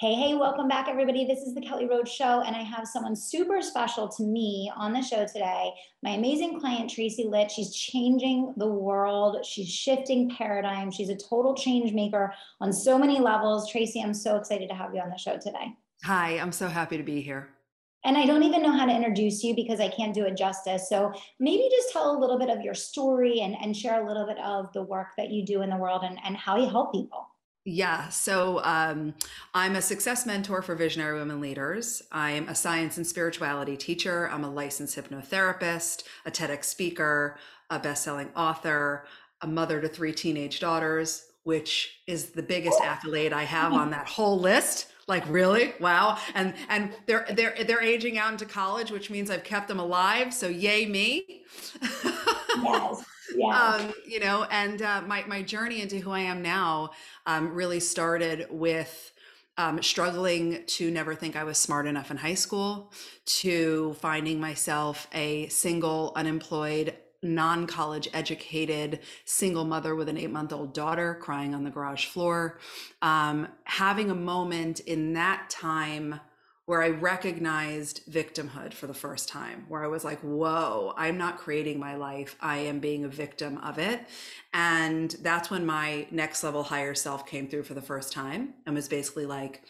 Hey, 0.00 0.14
hey, 0.14 0.34
welcome 0.36 0.68
back, 0.68 0.86
everybody. 0.88 1.24
This 1.24 1.40
is 1.40 1.54
the 1.54 1.60
Kelly 1.60 1.84
Roach 1.84 2.08
Show, 2.08 2.42
and 2.42 2.54
I 2.54 2.62
have 2.62 2.86
someone 2.86 3.16
super 3.16 3.60
special 3.60 4.08
to 4.10 4.22
me 4.22 4.70
on 4.76 4.92
the 4.92 5.02
show 5.02 5.26
today. 5.26 5.72
My 6.04 6.10
amazing 6.10 6.60
client, 6.60 6.88
Tracy 6.88 7.24
Litt. 7.24 7.50
She's 7.50 7.74
changing 7.74 8.54
the 8.58 8.68
world, 8.68 9.44
she's 9.44 9.68
shifting 9.68 10.30
paradigms. 10.30 10.94
She's 10.94 11.08
a 11.08 11.16
total 11.16 11.52
change 11.56 11.92
maker 11.94 12.32
on 12.60 12.72
so 12.72 12.96
many 12.96 13.18
levels. 13.18 13.68
Tracy, 13.68 14.00
I'm 14.00 14.14
so 14.14 14.36
excited 14.36 14.68
to 14.68 14.74
have 14.76 14.94
you 14.94 15.00
on 15.00 15.10
the 15.10 15.18
show 15.18 15.36
today. 15.36 15.74
Hi, 16.04 16.38
I'm 16.38 16.52
so 16.52 16.68
happy 16.68 16.96
to 16.96 17.02
be 17.02 17.20
here. 17.20 17.48
And 18.04 18.16
I 18.16 18.24
don't 18.24 18.44
even 18.44 18.62
know 18.62 18.70
how 18.70 18.86
to 18.86 18.94
introduce 18.94 19.42
you 19.42 19.56
because 19.56 19.80
I 19.80 19.88
can't 19.88 20.14
do 20.14 20.26
it 20.26 20.36
justice. 20.36 20.88
So 20.88 21.12
maybe 21.40 21.68
just 21.72 21.92
tell 21.92 22.16
a 22.16 22.20
little 22.20 22.38
bit 22.38 22.50
of 22.50 22.60
your 22.60 22.74
story 22.74 23.40
and, 23.40 23.56
and 23.60 23.76
share 23.76 24.00
a 24.00 24.06
little 24.06 24.26
bit 24.26 24.38
of 24.38 24.72
the 24.74 24.82
work 24.82 25.08
that 25.16 25.30
you 25.30 25.44
do 25.44 25.62
in 25.62 25.70
the 25.70 25.76
world 25.76 26.04
and, 26.04 26.20
and 26.24 26.36
how 26.36 26.56
you 26.56 26.68
help 26.68 26.92
people. 26.92 27.27
Yeah, 27.70 28.08
so 28.08 28.64
um, 28.64 29.12
I'm 29.52 29.76
a 29.76 29.82
success 29.82 30.24
mentor 30.24 30.62
for 30.62 30.74
visionary 30.74 31.18
women 31.18 31.38
leaders. 31.38 32.02
I'm 32.10 32.48
a 32.48 32.54
science 32.54 32.96
and 32.96 33.06
spirituality 33.06 33.76
teacher. 33.76 34.26
I'm 34.30 34.42
a 34.42 34.50
licensed 34.50 34.96
hypnotherapist, 34.96 36.04
a 36.24 36.30
TEDx 36.30 36.64
speaker, 36.64 37.36
a 37.68 37.78
best-selling 37.78 38.30
author, 38.34 39.04
a 39.42 39.46
mother 39.46 39.82
to 39.82 39.88
three 39.88 40.14
teenage 40.14 40.60
daughters, 40.60 41.26
which 41.42 42.00
is 42.06 42.30
the 42.30 42.42
biggest 42.42 42.80
accolade 42.80 43.34
I 43.34 43.42
have 43.42 43.74
on 43.74 43.90
that 43.90 44.08
whole 44.08 44.40
list. 44.40 44.86
Like 45.06 45.24
really? 45.28 45.74
Wow. 45.78 46.16
And 46.34 46.54
and 46.70 46.94
they're 47.04 47.26
they're 47.32 47.54
they're 47.66 47.82
aging 47.82 48.16
out 48.16 48.32
into 48.32 48.46
college, 48.46 48.90
which 48.90 49.10
means 49.10 49.30
I've 49.30 49.44
kept 49.44 49.68
them 49.68 49.78
alive. 49.78 50.32
So 50.32 50.48
yay 50.48 50.86
me. 50.86 51.42
Yes 52.60 53.04
yeah. 53.34 53.46
Um, 53.46 53.92
you 54.06 54.20
know, 54.20 54.44
and 54.50 54.80
uh, 54.82 55.02
my 55.06 55.24
my 55.26 55.42
journey 55.42 55.80
into 55.82 55.98
who 55.98 56.10
I 56.10 56.20
am 56.20 56.42
now 56.42 56.90
um, 57.26 57.52
really 57.54 57.80
started 57.80 58.46
with 58.50 59.12
um, 59.58 59.82
struggling 59.82 60.64
to 60.66 60.90
never 60.90 61.14
think 61.14 61.36
I 61.36 61.44
was 61.44 61.58
smart 61.58 61.86
enough 61.86 62.10
in 62.10 62.16
high 62.16 62.34
school, 62.34 62.92
to 63.26 63.94
finding 64.00 64.40
myself 64.40 65.08
a 65.12 65.48
single, 65.48 66.12
unemployed, 66.14 66.94
non 67.22 67.66
college 67.66 68.08
educated 68.14 69.00
single 69.24 69.64
mother 69.64 69.96
with 69.96 70.08
an 70.08 70.16
eight 70.16 70.30
month 70.30 70.52
old 70.52 70.72
daughter 70.72 71.18
crying 71.20 71.54
on 71.54 71.64
the 71.64 71.70
garage 71.70 72.06
floor. 72.06 72.60
Um, 73.02 73.48
having 73.64 74.10
a 74.10 74.14
moment 74.14 74.80
in 74.80 75.14
that 75.14 75.50
time 75.50 76.20
where 76.68 76.82
I 76.82 76.90
recognized 76.90 78.02
victimhood 78.12 78.74
for 78.74 78.86
the 78.86 78.92
first 78.92 79.26
time, 79.26 79.64
where 79.68 79.82
I 79.82 79.86
was 79.86 80.04
like, 80.04 80.20
whoa, 80.20 80.92
I'm 80.98 81.16
not 81.16 81.38
creating 81.38 81.80
my 81.80 81.96
life. 81.96 82.36
I 82.42 82.58
am 82.58 82.78
being 82.78 83.04
a 83.04 83.08
victim 83.08 83.56
of 83.62 83.78
it. 83.78 84.06
And 84.52 85.12
that's 85.22 85.50
when 85.50 85.64
my 85.64 86.06
next 86.10 86.44
level 86.44 86.62
higher 86.62 86.94
self 86.94 87.24
came 87.24 87.48
through 87.48 87.62
for 87.62 87.72
the 87.72 87.80
first 87.80 88.12
time 88.12 88.52
and 88.66 88.74
was 88.74 88.86
basically 88.86 89.24
like, 89.24 89.62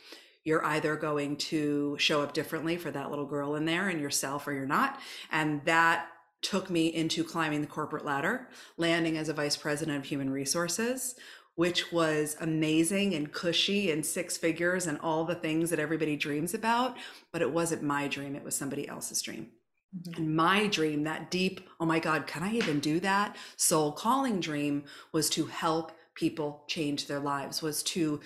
you're 0.42 0.64
either 0.64 0.96
going 0.96 1.36
to 1.36 1.96
show 2.00 2.20
up 2.20 2.32
differently 2.32 2.76
for 2.76 2.90
that 2.90 3.10
little 3.10 3.26
girl 3.26 3.54
in 3.54 3.64
there 3.64 3.88
and 3.88 4.00
yourself 4.00 4.48
or 4.48 4.52
you're 4.52 4.66
not. 4.66 4.98
And 5.30 5.64
that 5.66 6.08
took 6.42 6.68
me 6.68 6.88
into 6.92 7.22
climbing 7.22 7.60
the 7.60 7.68
corporate 7.68 8.04
ladder, 8.04 8.48
landing 8.76 9.16
as 9.16 9.28
a 9.28 9.34
vice 9.34 9.56
president 9.56 9.98
of 9.98 10.04
human 10.04 10.30
resources, 10.30 11.14
which 11.58 11.90
was 11.90 12.36
amazing 12.40 13.16
and 13.16 13.32
cushy 13.32 13.90
and 13.90 14.06
six 14.06 14.36
figures 14.36 14.86
and 14.86 14.96
all 15.00 15.24
the 15.24 15.34
things 15.34 15.70
that 15.70 15.80
everybody 15.80 16.14
dreams 16.14 16.54
about. 16.54 16.96
But 17.32 17.42
it 17.42 17.50
wasn't 17.50 17.82
my 17.82 18.06
dream, 18.06 18.36
it 18.36 18.44
was 18.44 18.54
somebody 18.54 18.86
else's 18.86 19.20
dream. 19.20 19.48
Mm-hmm. 19.92 20.22
And 20.22 20.36
my 20.36 20.68
dream, 20.68 21.02
that 21.02 21.32
deep, 21.32 21.68
oh 21.80 21.84
my 21.84 21.98
God, 21.98 22.28
can 22.28 22.44
I 22.44 22.52
even 22.52 22.78
do 22.78 23.00
that? 23.00 23.34
Soul 23.56 23.90
calling 23.90 24.38
dream 24.38 24.84
was 25.10 25.28
to 25.30 25.46
help 25.46 25.90
people 26.14 26.62
change 26.68 27.08
their 27.08 27.18
lives, 27.18 27.60
was 27.60 27.82
to, 27.82 28.20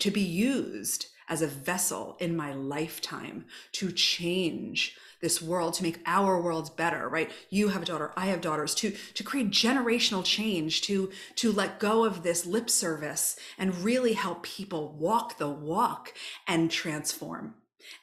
to 0.00 0.10
be 0.10 0.20
used 0.20 1.06
as 1.28 1.42
a 1.42 1.46
vessel 1.46 2.16
in 2.18 2.36
my 2.36 2.52
lifetime 2.52 3.44
to 3.74 3.92
change 3.92 4.96
this 5.20 5.40
world 5.40 5.74
to 5.74 5.82
make 5.82 6.00
our 6.06 6.40
worlds 6.40 6.70
better 6.70 7.08
right? 7.08 7.30
You 7.50 7.68
have 7.68 7.82
a 7.82 7.86
daughter 7.86 8.12
i 8.16 8.26
have 8.26 8.40
daughters 8.40 8.74
to 8.76 8.94
to 9.14 9.22
create 9.24 9.50
generational 9.50 10.24
change 10.24 10.82
to 10.82 11.10
to 11.36 11.52
let 11.52 11.80
go 11.80 12.04
of 12.04 12.22
this 12.22 12.46
lip 12.46 12.70
service 12.70 13.36
and 13.58 13.84
really 13.84 14.14
help 14.14 14.42
people 14.42 14.92
walk 14.98 15.38
the 15.38 15.48
walk 15.48 16.12
and 16.46 16.70
transform. 16.70 17.54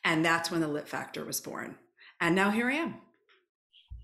And 0.03 0.23
that's 0.25 0.49
when 0.49 0.61
the 0.61 0.67
lit 0.67 0.87
factor 0.87 1.25
was 1.25 1.41
born. 1.41 1.75
And 2.19 2.35
now 2.35 2.51
here 2.51 2.69
i 2.69 2.75
am. 2.75 2.95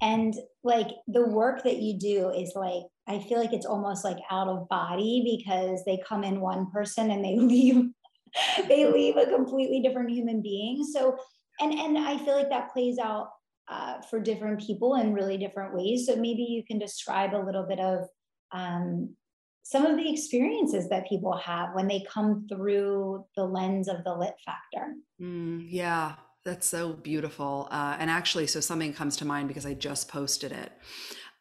And 0.02 0.34
like 0.64 0.88
the 1.08 1.28
work 1.28 1.64
that 1.64 1.78
you 1.78 1.98
do 1.98 2.30
is 2.30 2.54
like 2.56 2.84
i 3.08 3.20
feel 3.20 3.40
like 3.40 3.54
it's 3.54 3.66
almost 3.66 4.04
like 4.04 4.18
out 4.30 4.48
of 4.48 4.70
body 4.70 5.40
because 5.44 5.84
they 5.86 6.02
come 6.08 6.24
in 6.24 6.42
one 6.42 6.70
person 6.72 7.12
and 7.12 7.24
they 7.24 7.36
leave 7.54 7.86
they 8.68 8.86
leave 8.86 9.18
a 9.18 9.26
completely 9.26 9.82
different 9.82 10.12
human 10.12 10.42
being. 10.42 10.84
So 10.84 11.18
and 11.60 11.74
and 11.74 11.98
i 11.98 12.18
feel 12.18 12.36
like 12.36 12.50
that 12.50 12.72
plays 12.72 12.98
out 13.00 13.30
uh, 13.70 14.02
for 14.02 14.20
different 14.20 14.60
people 14.60 14.96
in 14.96 15.14
really 15.14 15.38
different 15.38 15.76
ways. 15.76 16.08
So 16.08 16.16
maybe 16.16 16.42
you 16.42 16.64
can 16.66 16.80
describe 16.80 17.36
a 17.36 17.46
little 17.46 17.68
bit 17.68 17.80
of 17.80 18.08
um, 18.52 19.16
some 19.62 19.86
of 19.86 19.96
the 19.96 20.12
experiences 20.12 20.90
that 20.90 21.08
people 21.08 21.38
have 21.38 21.70
when 21.74 21.88
they 21.88 22.04
come 22.12 22.48
through 22.50 23.26
the 23.36 23.44
lens 23.44 23.88
of 23.88 24.04
the 24.04 24.14
lit 24.14 24.34
factor. 24.44 24.96
Mm, 25.22 25.66
yeah 25.68 26.16
that's 26.46 26.66
so 26.66 26.94
beautiful. 26.94 27.68
Uh, 27.70 27.98
and 28.00 28.10
actually 28.10 28.48
so 28.48 28.60
something 28.60 28.94
comes 28.94 29.18
to 29.18 29.26
mind 29.26 29.48
because 29.48 29.66
i 29.66 29.74
just 29.74 30.08
posted 30.08 30.52
it. 30.52 30.72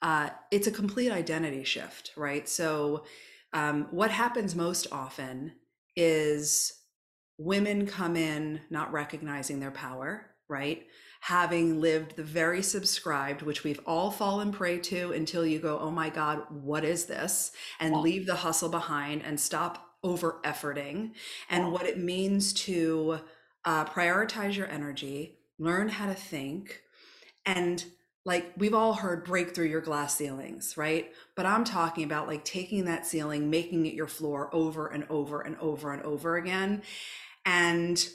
Uh, 0.03 0.28
it's 0.51 0.67
a 0.67 0.71
complete 0.71 1.11
identity 1.11 1.65
shift 1.65 2.12
right? 2.17 2.47
So 2.49 3.05
um, 3.55 3.87
what 3.91 4.11
happens 4.11 4.55
most 4.55 4.87
often 4.93 5.53
is 5.97 6.78
women 7.38 7.87
come 7.87 8.16
in 8.16 8.60
not 8.69 8.93
recognizing 8.93 9.60
their 9.60 9.71
power, 9.71 10.26
right? 10.49 10.87
Having 11.21 11.81
lived 11.81 12.16
the 12.16 12.22
very 12.22 12.62
subscribed, 12.62 13.43
which 13.43 13.65
we've 13.65 13.81
all 13.87 14.10
fallen 14.10 14.53
prey 14.53 14.78
to 14.78 15.12
until 15.12 15.47
you 15.47 15.60
go, 15.60 15.78
oh 15.78 15.91
my 15.91 16.10
God, 16.10 16.43
what 16.50 16.84
is 16.84 17.06
this? 17.06 17.53
And 17.81 17.94
yeah. 17.94 18.00
leave 18.00 18.27
the 18.27 18.37
hustle 18.37 18.69
behind 18.69 19.22
and 19.25 19.38
stop 19.38 19.84
over 20.03 20.41
efforting 20.44 21.12
and 21.48 21.65
yeah. 21.65 21.69
what 21.69 21.87
it 21.87 21.98
means 21.98 22.53
to 22.53 23.21
uh, 23.65 23.84
prioritize 23.84 24.56
your 24.56 24.69
energy, 24.69 25.38
learn 25.59 25.88
how 25.88 26.06
to 26.06 26.15
think, 26.15 26.82
and 27.47 27.84
like 28.25 28.53
we've 28.56 28.75
all 28.75 28.93
heard 28.93 29.25
break 29.25 29.54
through 29.54 29.66
your 29.66 29.81
glass 29.81 30.15
ceilings, 30.15 30.77
right? 30.77 31.10
But 31.34 31.47
I'm 31.47 31.65
talking 31.65 32.04
about 32.04 32.27
like 32.27 32.44
taking 32.44 32.84
that 32.84 33.06
ceiling, 33.06 33.48
making 33.48 33.87
it 33.87 33.94
your 33.94 34.06
floor 34.06 34.50
over 34.53 34.87
and 34.87 35.06
over 35.09 35.41
and 35.41 35.56
over 35.59 35.93
and 35.93 36.03
over 36.03 36.37
again 36.37 36.82
and 37.48 38.09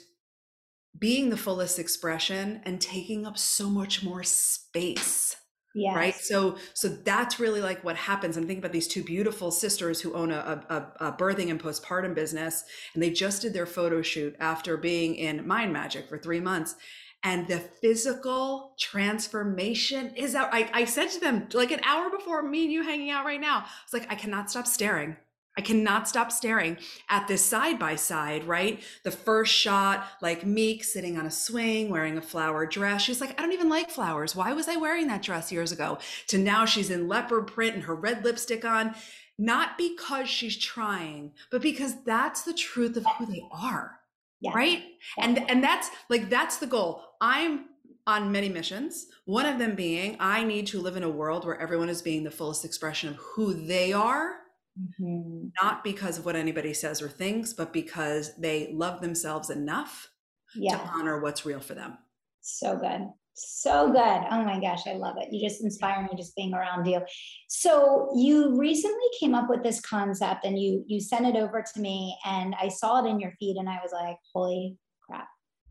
being 0.96 1.28
the 1.28 1.36
fullest 1.36 1.80
expression 1.80 2.60
and 2.64 2.80
taking 2.80 3.26
up 3.26 3.36
so 3.36 3.68
much 3.68 4.04
more 4.04 4.22
space 4.22 5.34
yes. 5.74 5.96
right 5.96 6.14
so 6.14 6.56
so 6.72 6.88
that's 6.88 7.40
really 7.40 7.60
like 7.60 7.82
what 7.82 7.96
happens. 7.96 8.36
I'm 8.36 8.44
thinking 8.44 8.60
about 8.60 8.72
these 8.72 8.86
two 8.86 9.02
beautiful 9.02 9.50
sisters 9.50 10.00
who 10.00 10.14
own 10.14 10.30
a, 10.30 10.64
a, 10.70 11.06
a, 11.06 11.12
birthing 11.12 11.50
and 11.50 11.60
postpartum 11.60 12.14
business 12.14 12.62
and 12.94 13.02
they 13.02 13.10
just 13.10 13.42
did 13.42 13.52
their 13.52 13.66
photo 13.66 14.02
shoot 14.02 14.36
after 14.38 14.76
being 14.76 15.16
in 15.16 15.46
mind 15.46 15.72
magic 15.72 16.08
for 16.08 16.16
three 16.16 16.40
months 16.40 16.76
and 17.24 17.48
the 17.48 17.58
physical 17.58 18.74
transformation 18.78 20.14
is 20.14 20.34
out. 20.34 20.50
I, 20.52 20.70
I 20.72 20.84
said 20.84 21.08
to 21.08 21.20
them 21.20 21.48
like 21.54 21.72
an 21.72 21.80
hour 21.82 22.08
before 22.08 22.42
me 22.42 22.64
and 22.64 22.72
you 22.72 22.84
hanging 22.84 23.10
out 23.10 23.24
right 23.24 23.40
now 23.40 23.58
i 23.58 23.62
was 23.62 24.00
like 24.00 24.10
i 24.12 24.14
cannot 24.14 24.48
stop 24.48 24.68
staring 24.68 25.16
I 25.56 25.60
cannot 25.60 26.08
stop 26.08 26.32
staring 26.32 26.76
at 27.08 27.28
this 27.28 27.44
side 27.44 27.78
by 27.78 27.94
side, 27.94 28.44
right? 28.44 28.82
The 29.04 29.12
first 29.12 29.52
shot, 29.52 30.06
like 30.20 30.44
Meek 30.44 30.82
sitting 30.82 31.16
on 31.16 31.26
a 31.26 31.30
swing 31.30 31.90
wearing 31.90 32.18
a 32.18 32.22
flower 32.22 32.66
dress. 32.66 33.02
She's 33.02 33.20
like, 33.20 33.38
I 33.38 33.42
don't 33.42 33.52
even 33.52 33.68
like 33.68 33.90
flowers. 33.90 34.34
Why 34.34 34.52
was 34.52 34.68
I 34.68 34.76
wearing 34.76 35.06
that 35.08 35.22
dress 35.22 35.52
years 35.52 35.70
ago? 35.70 35.98
To 36.28 36.38
now 36.38 36.64
she's 36.64 36.90
in 36.90 37.06
leopard 37.06 37.46
print 37.46 37.74
and 37.74 37.84
her 37.84 37.94
red 37.94 38.24
lipstick 38.24 38.64
on. 38.64 38.94
Not 39.38 39.78
because 39.78 40.28
she's 40.28 40.56
trying, 40.56 41.32
but 41.50 41.62
because 41.62 42.02
that's 42.04 42.42
the 42.42 42.54
truth 42.54 42.96
of 42.96 43.04
who 43.18 43.26
they 43.26 43.42
are. 43.50 43.98
Yeah. 44.40 44.52
Right. 44.54 44.82
Yeah. 45.18 45.24
And 45.24 45.50
and 45.50 45.64
that's 45.64 45.90
like 46.08 46.30
that's 46.30 46.58
the 46.58 46.66
goal. 46.66 47.02
I'm 47.20 47.66
on 48.06 48.30
many 48.30 48.48
missions. 48.48 49.06
One 49.24 49.46
of 49.46 49.58
them 49.58 49.74
being 49.74 50.16
I 50.20 50.44
need 50.44 50.66
to 50.68 50.80
live 50.80 50.96
in 50.96 51.02
a 51.02 51.08
world 51.08 51.46
where 51.46 51.60
everyone 51.60 51.88
is 51.88 52.02
being 52.02 52.22
the 52.22 52.30
fullest 52.30 52.64
expression 52.64 53.08
of 53.08 53.16
who 53.16 53.54
they 53.54 53.92
are 53.92 54.36
Mm-hmm. 54.80 55.48
Not 55.62 55.84
because 55.84 56.18
of 56.18 56.26
what 56.26 56.36
anybody 56.36 56.74
says 56.74 57.00
or 57.00 57.08
thinks, 57.08 57.52
but 57.52 57.72
because 57.72 58.36
they 58.36 58.72
love 58.72 59.00
themselves 59.00 59.50
enough 59.50 60.10
yeah. 60.54 60.76
to 60.76 60.82
honor 60.84 61.20
what's 61.20 61.46
real 61.46 61.60
for 61.60 61.74
them. 61.74 61.98
So 62.40 62.76
good. 62.76 63.08
So 63.36 63.90
good. 63.90 64.22
Oh 64.30 64.44
my 64.44 64.60
gosh, 64.60 64.86
I 64.86 64.92
love 64.92 65.16
it. 65.18 65.32
You 65.32 65.48
just 65.48 65.62
inspire 65.62 66.02
me 66.02 66.10
just 66.16 66.36
being 66.36 66.54
around 66.54 66.86
you. 66.86 67.00
So 67.48 68.12
you 68.16 68.56
recently 68.56 69.08
came 69.18 69.34
up 69.34 69.48
with 69.48 69.62
this 69.64 69.80
concept 69.80 70.44
and 70.44 70.58
you 70.58 70.84
you 70.86 71.00
sent 71.00 71.26
it 71.26 71.34
over 71.34 71.62
to 71.62 71.80
me 71.80 72.16
and 72.24 72.54
I 72.60 72.68
saw 72.68 73.04
it 73.04 73.08
in 73.08 73.18
your 73.18 73.32
feed 73.40 73.56
and 73.56 73.68
I 73.68 73.80
was 73.82 73.92
like, 73.92 74.16
holy 74.32 74.76
crap. 75.04 75.26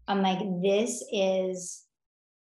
I'm 0.09 0.21
like, 0.21 0.39
this 0.61 1.03
is 1.13 1.83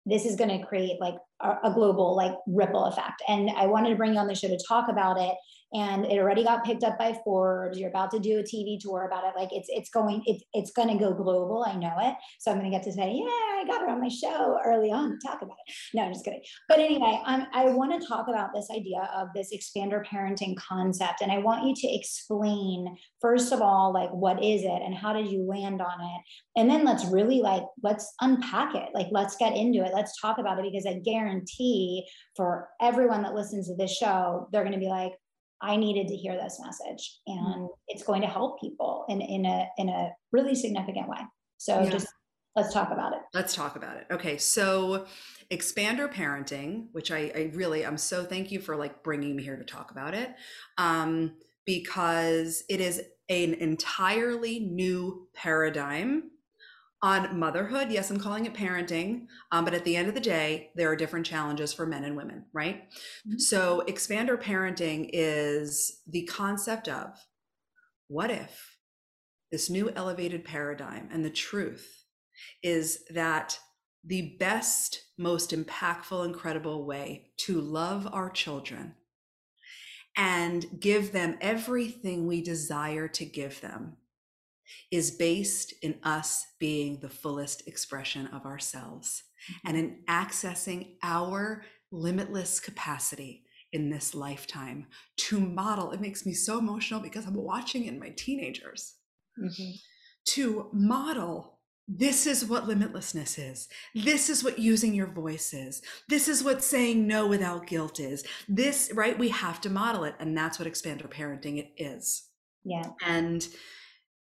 this 0.06 0.26
is 0.26 0.38
going 0.38 0.58
to 0.58 0.66
create 0.66 1.02
like 1.02 1.16
a, 1.42 1.72
global 1.74 2.16
like 2.16 2.34
ripple 2.48 2.86
effect. 2.86 3.22
And 3.28 3.50
I 3.52 3.68
wanted 3.68 3.90
to 3.90 3.96
bring 3.96 4.14
you 4.14 4.20
on 4.20 4.28
the 4.28 4.36
show 4.36 4.48
to 4.48 4.60
talk 4.68 4.90
about 4.90 5.20
it 5.20 5.36
and 5.74 6.06
it 6.06 6.18
already 6.18 6.44
got 6.44 6.64
picked 6.64 6.84
up 6.84 6.98
by 6.98 7.16
Forbes. 7.24 7.78
You're 7.78 7.90
about 7.90 8.10
to 8.12 8.20
do 8.20 8.40
a 8.40 8.44
TV 8.44 8.80
tour 8.80 9.04
about 9.06 9.24
it. 9.26 9.34
Like 9.38 9.50
it's 9.52 9.68
it's 9.70 9.90
going 9.90 10.24
it's 10.26 10.44
it's 10.54 10.72
going 10.72 10.88
to 10.88 10.98
go 10.98 11.14
global. 11.14 11.64
I 11.68 11.76
know 11.76 11.94
it. 12.00 12.16
So 12.40 12.52
I'm 12.52 12.58
going 12.58 12.72
to 12.72 12.76
get 12.76 12.84
to 12.86 12.92
say, 12.92 13.14
yeah, 13.14 13.26
I 13.26 13.64
got 13.68 13.82
her 13.82 13.90
on 13.90 14.02
my 14.02 14.10
show 14.10 14.58
early 14.66 14.92
on 14.92 15.12
to 15.12 15.28
talk 15.28 15.42
about 15.42 15.58
it. 15.68 15.76
No, 15.94 16.04
I'm 16.04 16.14
just 16.14 16.26
kidding. 16.26 16.42
But 16.68 16.80
anyway, 16.80 17.22
I'm, 17.24 17.46
I 17.54 17.66
want 17.66 18.00
to 18.00 18.08
talk 18.08 18.28
about 18.28 18.50
this 18.54 18.68
idea 18.72 19.10
of 19.16 19.28
this 19.36 19.54
expander 19.54 20.04
parenting 20.06 20.56
concept, 20.58 21.22
and 21.22 21.32
I 21.32 21.38
want 21.38 21.68
you 21.68 21.76
to 21.76 21.96
explain 21.96 22.98
first 23.22 23.52
of 23.52 23.62
all, 23.62 23.94
like 23.94 24.10
what 24.10 24.44
is 24.44 24.64
it 24.64 24.82
and 24.84 24.96
how 24.96 25.14
did 25.14 25.30
you 25.30 25.44
land 25.44 25.82
on 25.82 26.02
it, 26.02 26.60
and 26.60 26.70
then 26.70 26.84
let's 26.84 27.06
really 27.06 27.42
like 27.42 27.64
let's 27.84 28.12
unpack 28.22 28.74
it. 28.74 28.90
Like 28.96 29.08
let's 29.12 29.36
get 29.36 29.56
into 29.56 29.86
it. 29.86 29.92
Let's 29.94 30.20
talk 30.20 30.40
about 30.40 30.58
it 30.58 30.66
because 30.72 30.88
I 30.88 31.00
guarantee 31.00 31.29
for 32.36 32.70
everyone 32.82 33.22
that 33.24 33.34
listens 33.34 33.68
to 33.68 33.76
this 33.76 33.96
show, 33.96 34.48
they're 34.52 34.64
going 34.64 34.74
to 34.74 34.80
be 34.80 34.88
like, 34.88 35.14
I 35.62 35.76
needed 35.76 36.08
to 36.08 36.16
hear 36.16 36.36
this 36.36 36.60
message 36.64 37.20
and 37.28 37.40
mm-hmm. 37.40 37.66
it's 37.90 38.04
going 38.04 38.22
to 38.22 38.28
help 38.28 38.62
people 38.62 39.06
in, 39.10 39.22
in 39.22 39.46
a 39.46 39.68
in 39.78 39.90
a 39.90 40.10
really 40.32 40.56
significant 40.56 41.10
way. 41.10 41.20
So 41.58 41.82
yeah. 41.82 41.90
just 41.90 42.08
let's 42.56 42.74
talk 42.74 42.92
about 42.92 43.14
it. 43.14 43.20
Let's 43.34 43.54
talk 43.54 43.76
about 43.76 43.98
it. 43.98 44.08
Okay. 44.12 44.38
So 44.38 45.06
expander 45.52 46.12
parenting, 46.12 46.88
which 46.94 47.12
I, 47.12 47.32
I 47.36 47.52
really, 47.54 47.86
I'm 47.86 47.98
so 47.98 48.24
thank 48.24 48.52
you 48.52 48.60
for 48.60 48.76
like 48.76 49.04
bringing 49.04 49.36
me 49.36 49.44
here 49.44 49.58
to 49.58 49.64
talk 49.64 49.92
about 49.92 50.14
it. 50.14 50.30
Um, 50.78 51.34
because 51.66 52.64
it 52.70 52.82
is 52.82 53.02
an 53.30 53.54
entirely 53.56 54.60
new 54.60 55.28
paradigm 55.36 56.32
on 57.02 57.40
motherhood. 57.40 57.92
Yes, 57.92 58.10
I'm 58.10 58.20
calling 58.20 58.46
it 58.46 58.54
parenting, 58.54 59.28
um, 59.52 59.66
but 59.66 59.74
at 59.74 59.86
the 59.86 59.96
end 59.96 60.10
of 60.10 60.16
the 60.16 60.20
day, 60.20 60.72
there 60.76 60.90
are 60.90 60.96
different 60.96 61.26
challenges 61.26 61.74
for 61.74 61.86
men 61.86 62.04
and 62.04 62.18
women, 62.18 62.46
right? 62.54 62.90
Mm-hmm. 63.28 63.40
So, 63.40 63.84
expander 63.88 64.42
parenting 64.42 65.10
is 65.14 66.02
the 66.08 66.24
concept 66.24 66.88
of 66.88 67.18
what 68.08 68.32
if 68.32 68.78
this 69.52 69.70
new 69.70 69.90
elevated 69.96 70.44
paradigm 70.44 71.10
and 71.12 71.24
the 71.24 71.30
truth 71.30 72.04
is 72.64 73.04
that 73.10 73.60
the 74.04 74.36
best, 74.40 75.04
most 75.18 75.52
impactful, 75.52 76.26
incredible 76.26 76.86
way 76.86 77.32
to 77.38 77.60
love 77.60 78.08
our 78.12 78.30
children 78.30 78.96
and 80.16 80.66
give 80.80 81.12
them 81.12 81.38
everything 81.42 82.28
we 82.28 82.42
desire 82.42 83.08
to 83.08 83.26
give 83.26 83.62
them 83.62 83.98
is 84.92 85.12
based 85.12 85.74
in 85.82 86.00
us 86.04 86.46
being 86.60 87.00
the 87.00 87.10
fullest 87.10 87.68
expression 87.68 88.28
of 88.28 88.46
ourselves 88.46 89.24
and 89.66 89.76
mm-hmm. 89.76 89.86
in 89.86 90.00
accessing 90.08 90.96
our 91.04 91.64
limitless 91.92 92.60
capacity 92.60 93.44
in 93.72 93.90
this 93.90 94.16
lifetime 94.16 94.88
to 95.18 95.40
model. 95.40 95.92
It 95.92 96.02
makes 96.02 96.26
me 96.26 96.34
so 96.34 96.58
emotional 96.58 97.00
because 97.00 97.26
I'm 97.26 97.36
watching 97.36 97.86
in 97.86 98.00
my 98.00 98.10
teenagers 98.10 98.96
mm-hmm. 99.40 99.72
to 100.30 100.70
model. 100.74 101.60
This 101.88 102.28
is 102.28 102.46
what 102.46 102.68
limitlessness 102.68 103.40
is. 103.40 103.68
This 103.96 104.30
is 104.30 104.44
what 104.44 104.60
using 104.60 104.94
your 104.94 105.08
voice 105.08 105.54
is. 105.54 105.82
This 106.08 106.28
is 106.28 106.44
what 106.44 106.64
saying 106.64 107.08
no 107.08 107.28
without 107.28 107.66
guilt 107.66 108.00
is. 108.00 108.24
This, 108.48 108.92
right? 108.94 109.18
We 109.18 109.30
have 109.30 109.60
to 109.62 109.70
model 109.72 110.04
it. 110.04 110.16
And 110.20 110.38
that's 110.38 110.60
what 110.60 110.68
expander 110.68 111.10
parenting 111.10 111.58
it 111.58 111.72
is. 111.78 112.28
Yeah. 112.64 112.90
And 113.04 113.48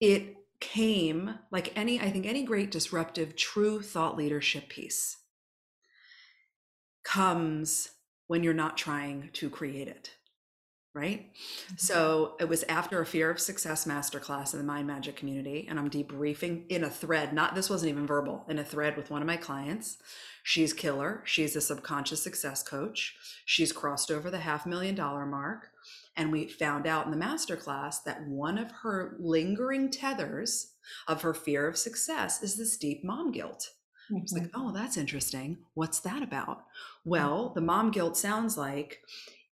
it 0.01 0.35
came 0.59 1.35
like 1.51 1.71
any, 1.77 2.01
I 2.01 2.09
think, 2.11 2.25
any 2.25 2.43
great 2.43 2.71
disruptive, 2.71 3.35
true 3.35 3.81
thought 3.81 4.17
leadership 4.17 4.67
piece 4.67 5.17
comes 7.03 7.89
when 8.27 8.43
you're 8.43 8.53
not 8.53 8.77
trying 8.77 9.29
to 9.33 9.49
create 9.49 9.87
it. 9.87 10.11
Right. 10.93 11.31
Mm-hmm. 11.31 11.75
So 11.77 12.35
it 12.41 12.49
was 12.49 12.63
after 12.63 12.99
a 12.99 13.05
fear 13.05 13.29
of 13.29 13.39
success 13.39 13.85
masterclass 13.85 14.51
in 14.51 14.59
the 14.59 14.65
Mind 14.65 14.87
Magic 14.87 15.15
community, 15.15 15.65
and 15.69 15.79
I'm 15.79 15.89
debriefing 15.89 16.67
in 16.67 16.83
a 16.83 16.89
thread. 16.89 17.31
Not 17.31 17.55
this 17.55 17.69
wasn't 17.69 17.91
even 17.91 18.05
verbal, 18.05 18.43
in 18.49 18.59
a 18.59 18.63
thread 18.65 18.97
with 18.97 19.09
one 19.09 19.21
of 19.21 19.27
my 19.27 19.37
clients. 19.37 19.99
She's 20.43 20.73
killer. 20.73 21.21
She's 21.23 21.55
a 21.55 21.61
subconscious 21.61 22.21
success 22.21 22.61
coach. 22.61 23.15
She's 23.45 23.71
crossed 23.71 24.11
over 24.11 24.29
the 24.29 24.39
half 24.39 24.65
million 24.65 24.93
dollar 24.95 25.25
mark. 25.25 25.70
And 26.21 26.31
we 26.31 26.45
found 26.45 26.85
out 26.85 27.05
in 27.05 27.11
the 27.11 27.17
masterclass 27.17 28.03
that 28.05 28.27
one 28.27 28.59
of 28.59 28.71
her 28.83 29.17
lingering 29.19 29.89
tethers 29.89 30.73
of 31.07 31.23
her 31.23 31.33
fear 31.33 31.67
of 31.67 31.79
success 31.79 32.43
is 32.43 32.55
this 32.55 32.77
deep 32.77 33.03
mom 33.03 33.31
guilt. 33.31 33.71
Mm-hmm. 34.11 34.21
It's 34.21 34.31
like, 34.31 34.51
oh, 34.53 34.71
that's 34.71 34.97
interesting. 34.97 35.57
What's 35.73 35.99
that 36.01 36.21
about? 36.21 36.59
Well, 37.03 37.53
the 37.55 37.61
mom 37.61 37.89
guilt 37.89 38.17
sounds 38.17 38.55
like 38.55 38.99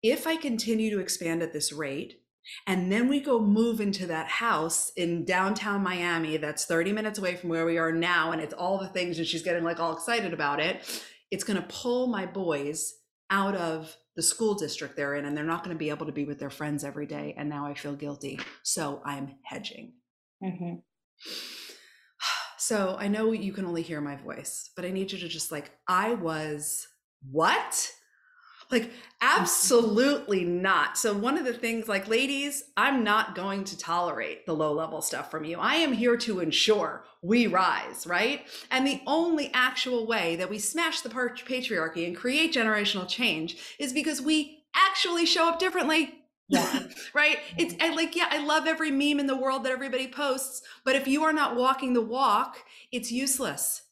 if 0.02 0.26
I 0.26 0.38
continue 0.38 0.90
to 0.90 1.00
expand 1.00 1.44
at 1.44 1.54
this 1.54 1.72
rate, 1.72 2.22
and 2.66 2.92
then 2.92 3.10
we 3.10 3.20
go 3.20 3.40
move 3.40 3.80
into 3.80 4.08
that 4.08 4.28
house 4.28 4.92
in 4.98 5.24
downtown 5.24 5.84
Miami 5.84 6.38
that's 6.38 6.66
30 6.66 6.94
minutes 6.94 7.20
away 7.20 7.36
from 7.36 7.52
where 7.52 7.68
we 7.68 7.78
are 7.78 7.92
now, 7.92 8.32
and 8.32 8.42
it's 8.42 8.56
all 8.56 8.80
the 8.80 8.88
things, 8.88 9.20
and 9.20 9.28
she's 9.28 9.44
getting 9.44 9.64
like 9.64 9.80
all 9.80 9.94
excited 9.94 10.34
about 10.34 10.60
it. 10.60 10.84
It's 11.30 11.44
going 11.44 11.62
to 11.62 11.68
pull 11.70 12.08
my 12.08 12.26
boys 12.26 12.96
out 13.30 13.54
of 13.54 13.96
the 14.16 14.22
school 14.22 14.56
district 14.56 14.96
they're 14.96 15.16
in 15.16 15.26
and 15.26 15.36
they're 15.36 15.44
not 15.44 15.64
going 15.64 15.76
to 15.76 15.80
be 15.80 15.90
able 15.90 16.06
to 16.06 16.12
be 16.12 16.26
with 16.26 16.40
their 16.40 16.50
friends 16.50 16.84
every 16.84 17.06
day 17.06 17.34
and 17.38 17.50
now 17.50 17.66
i 17.66 17.74
feel 17.74 17.96
guilty. 17.96 18.40
So 18.64 19.02
i'm 19.06 19.36
hedging. 19.44 19.94
Mm-hmm. 20.44 20.76
so 22.58 22.98
i 23.00 23.08
know 23.08 23.32
you 23.32 23.54
can 23.54 23.66
only 23.66 23.82
hear 23.82 24.02
my 24.02 24.18
voice 24.18 24.70
but 24.76 24.84
i 24.84 24.92
need 24.92 25.12
you 25.12 25.18
to 25.20 25.30
just 25.30 25.50
like 25.52 25.72
i 25.88 26.14
was 26.14 26.86
what 27.32 27.90
like, 28.72 28.92
absolutely 29.22 30.44
not. 30.44 30.98
So, 30.98 31.14
one 31.14 31.38
of 31.38 31.46
the 31.46 31.54
things, 31.54 31.88
like, 31.88 32.08
ladies, 32.08 32.64
I'm 32.76 33.04
not 33.04 33.36
going 33.36 33.64
to 33.66 33.78
tolerate 33.78 34.46
the 34.46 34.56
low 34.56 34.74
level 34.74 35.02
stuff 35.02 35.30
from 35.30 35.46
you. 35.46 35.58
I 35.60 35.76
am 35.76 35.94
here 35.94 36.18
to 36.18 36.40
ensure 36.40 37.06
we 37.22 37.48
rise, 37.48 38.06
right? 38.06 38.46
And 38.72 38.86
the 38.86 39.02
only 39.08 39.52
actual 39.54 40.06
way 40.06 40.36
that 40.36 40.50
we 40.50 40.60
smash 40.60 41.02
the 41.02 41.10
patriarchy 41.10 42.06
and 42.06 42.16
create 42.16 42.54
generational 42.54 43.08
change 43.08 43.58
is 43.80 43.94
because 43.94 44.22
we 44.22 44.64
actually 44.76 45.26
show 45.26 45.50
up 45.50 45.60
differently. 45.60 46.14
Yeah. 46.48 46.84
right. 47.14 47.40
It's 47.58 47.76
I 47.82 47.94
like, 47.96 48.16
yeah, 48.16 48.28
I 48.30 48.44
love 48.46 48.68
every 48.68 48.92
meme 48.92 49.20
in 49.20 49.28
the 49.28 49.36
world 49.36 49.64
that 49.64 49.72
everybody 49.72 50.08
posts, 50.08 50.62
but 50.84 50.96
if 50.96 51.08
you 51.08 51.24
are 51.24 51.34
not 51.34 51.56
walking 51.56 51.94
the 51.94 52.02
walk, 52.02 52.58
it's 52.92 53.12
useless. 53.12 53.84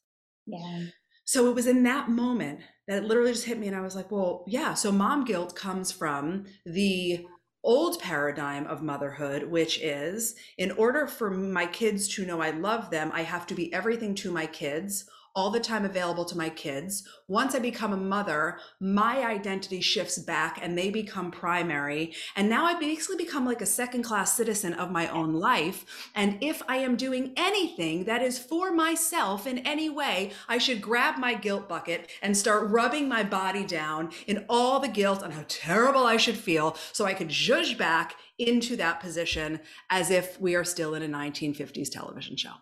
Yeah. 0.46 0.86
So 1.26 1.50
it 1.50 1.56
was 1.56 1.68
in 1.68 1.84
that 1.84 2.10
moment 2.10 2.60
that 2.88 3.06
literally 3.06 3.32
just 3.32 3.46
hit 3.46 3.60
me 3.60 3.68
and 3.68 3.76
i 3.76 3.82
was 3.82 3.96
like 3.96 4.12
well 4.12 4.44
yeah 4.48 4.74
so 4.74 4.92
mom 4.92 5.24
guilt 5.24 5.56
comes 5.56 5.92
from 5.92 6.46
the 6.66 7.26
old 7.64 8.00
paradigm 8.02 8.68
of 8.68 8.82
motherhood 8.82 9.44
which 9.44 9.80
is 9.80 10.36
in 10.58 10.72
order 10.72 11.08
for 11.08 11.30
my 11.30 11.66
kids 11.66 12.08
to 12.08 12.26
know 12.26 12.42
i 12.42 12.50
love 12.52 12.90
them 12.90 13.12
i 13.14 13.22
have 13.22 13.48
to 13.48 13.56
be 13.56 13.74
everything 13.74 14.14
to 14.14 14.32
my 14.32 14.46
kids 14.46 15.06
all 15.36 15.50
the 15.50 15.60
time 15.60 15.84
available 15.84 16.26
to 16.26 16.38
my 16.38 16.50
kids. 16.50 17.08
Once 17.28 17.56
I 17.56 17.60
become 17.60 17.92
a 17.92 17.98
mother, 17.98 18.60
my 18.80 19.26
identity 19.26 19.82
shifts 19.82 20.20
back 20.20 20.60
and 20.62 20.78
they 20.78 20.92
become 20.92 21.32
primary. 21.32 22.14
And 22.36 22.50
now 22.50 22.66
I 22.66 22.80
basically 22.80 23.24
become 23.24 23.46
like 23.46 23.62
a 23.62 23.66
second 23.66 24.04
class 24.04 24.36
citizen 24.36 24.74
of 24.74 24.92
my 24.92 25.08
own 25.08 25.34
life. 25.34 25.86
And 26.14 26.38
if 26.42 26.62
I 26.68 26.78
am 26.78 26.96
doing 26.96 27.34
anything 27.36 28.04
that 28.06 28.22
is 28.22 28.38
for 28.38 28.72
myself 28.72 29.48
in 29.48 29.60
any 29.60 29.90
way, 29.90 30.32
I 30.48 30.60
should 30.60 30.82
grab 30.82 31.18
my 31.18 31.34
guilt 31.34 31.68
bucket 31.68 32.10
and 32.22 32.38
start 32.38 32.70
rubbing 32.70 33.08
my 33.08 33.24
body 33.24 33.66
down 33.66 34.12
in 34.28 34.46
all 34.48 34.80
the 34.80 34.88
guilt 34.88 35.24
and 35.24 35.34
how 35.34 35.46
terrible 35.48 36.06
I 36.06 36.18
should 36.18 36.38
feel 36.38 36.78
so 36.92 37.06
I 37.06 37.14
could 37.16 37.30
zhuzh 37.30 37.76
back 37.76 38.16
into 38.38 38.76
that 38.78 39.00
position 39.00 39.62
as 39.90 40.12
if 40.12 40.40
we 40.40 40.56
are 40.56 40.64
still 40.64 40.94
in 40.94 41.02
a 41.02 41.08
1950s 41.08 41.90
television 41.90 42.38
show. 42.38 42.54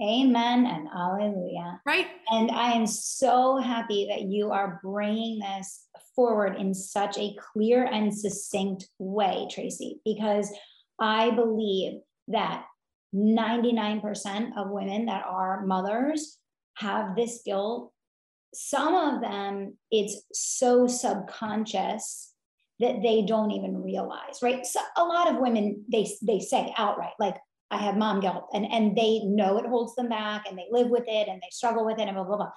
Amen 0.00 0.66
and 0.66 0.88
alleluia. 0.94 1.80
Right. 1.84 2.06
And 2.30 2.50
I 2.52 2.72
am 2.72 2.86
so 2.86 3.56
happy 3.56 4.06
that 4.10 4.22
you 4.22 4.52
are 4.52 4.80
bringing 4.82 5.40
this 5.40 5.86
forward 6.14 6.56
in 6.56 6.72
such 6.72 7.18
a 7.18 7.34
clear 7.52 7.84
and 7.84 8.16
succinct 8.16 8.88
way, 8.98 9.48
Tracy, 9.50 10.00
because 10.04 10.52
I 11.00 11.30
believe 11.30 12.00
that 12.28 12.64
99% 13.14 14.56
of 14.56 14.70
women 14.70 15.06
that 15.06 15.24
are 15.26 15.64
mothers 15.66 16.38
have 16.76 17.16
this 17.16 17.42
guilt. 17.44 17.92
Some 18.54 18.94
of 18.94 19.20
them, 19.20 19.76
it's 19.90 20.22
so 20.32 20.86
subconscious 20.86 22.32
that 22.80 23.02
they 23.02 23.22
don't 23.22 23.50
even 23.50 23.82
realize, 23.82 24.38
right? 24.42 24.64
So 24.64 24.80
a 24.96 25.04
lot 25.04 25.30
of 25.30 25.40
women, 25.40 25.84
they, 25.90 26.08
they 26.22 26.38
say 26.38 26.72
outright, 26.78 27.14
like, 27.18 27.36
I 27.70 27.78
have 27.78 27.96
mom 27.96 28.20
guilt 28.20 28.48
and, 28.54 28.66
and 28.66 28.96
they 28.96 29.20
know 29.24 29.58
it 29.58 29.66
holds 29.66 29.94
them 29.94 30.08
back 30.08 30.44
and 30.48 30.56
they 30.56 30.66
live 30.70 30.88
with 30.88 31.04
it 31.06 31.28
and 31.28 31.40
they 31.40 31.48
struggle 31.50 31.84
with 31.84 31.98
it 31.98 32.08
and 32.08 32.14
blah, 32.14 32.24
blah, 32.24 32.36
blah. 32.36 32.50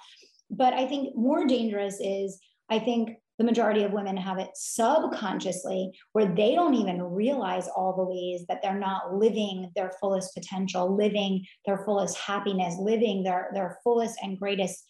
but 0.50 0.72
I 0.72 0.86
think 0.86 1.14
more 1.16 1.46
dangerous 1.46 1.98
is 2.00 2.40
I 2.70 2.78
think 2.78 3.18
the 3.38 3.44
majority 3.44 3.82
of 3.82 3.92
women 3.92 4.16
have 4.16 4.38
it 4.38 4.50
subconsciously 4.54 5.90
where 6.12 6.32
they 6.34 6.54
don't 6.54 6.74
even 6.74 7.02
realize 7.02 7.68
all 7.68 7.94
the 7.96 8.04
ways 8.04 8.46
that 8.48 8.60
they're 8.62 8.78
not 8.78 9.14
living 9.14 9.70
their 9.74 9.92
fullest 10.00 10.34
potential 10.34 10.96
living 10.96 11.44
their 11.66 11.84
fullest 11.84 12.16
happiness 12.18 12.76
living 12.78 13.22
their 13.22 13.50
their 13.52 13.78
fullest 13.82 14.16
and 14.22 14.38
greatest 14.38 14.84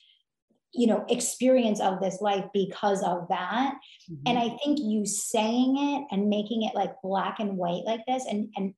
you 0.73 0.87
know 0.87 1.05
experience 1.09 1.81
of 1.81 2.01
this 2.01 2.21
life 2.21 2.45
because 2.53 3.03
of 3.03 3.27
that 3.29 3.75
mm-hmm. 4.11 4.23
and 4.27 4.39
i 4.39 4.49
think 4.63 4.79
you 4.81 5.07
saying 5.07 5.77
it 5.79 6.15
and 6.15 6.29
making 6.29 6.63
it 6.63 6.75
like 6.75 6.93
black 7.03 7.41
and 7.41 7.57
white 7.57 7.85
like 7.87 8.01
this 8.07 8.27
and 8.27 8.49
and 8.57 8.75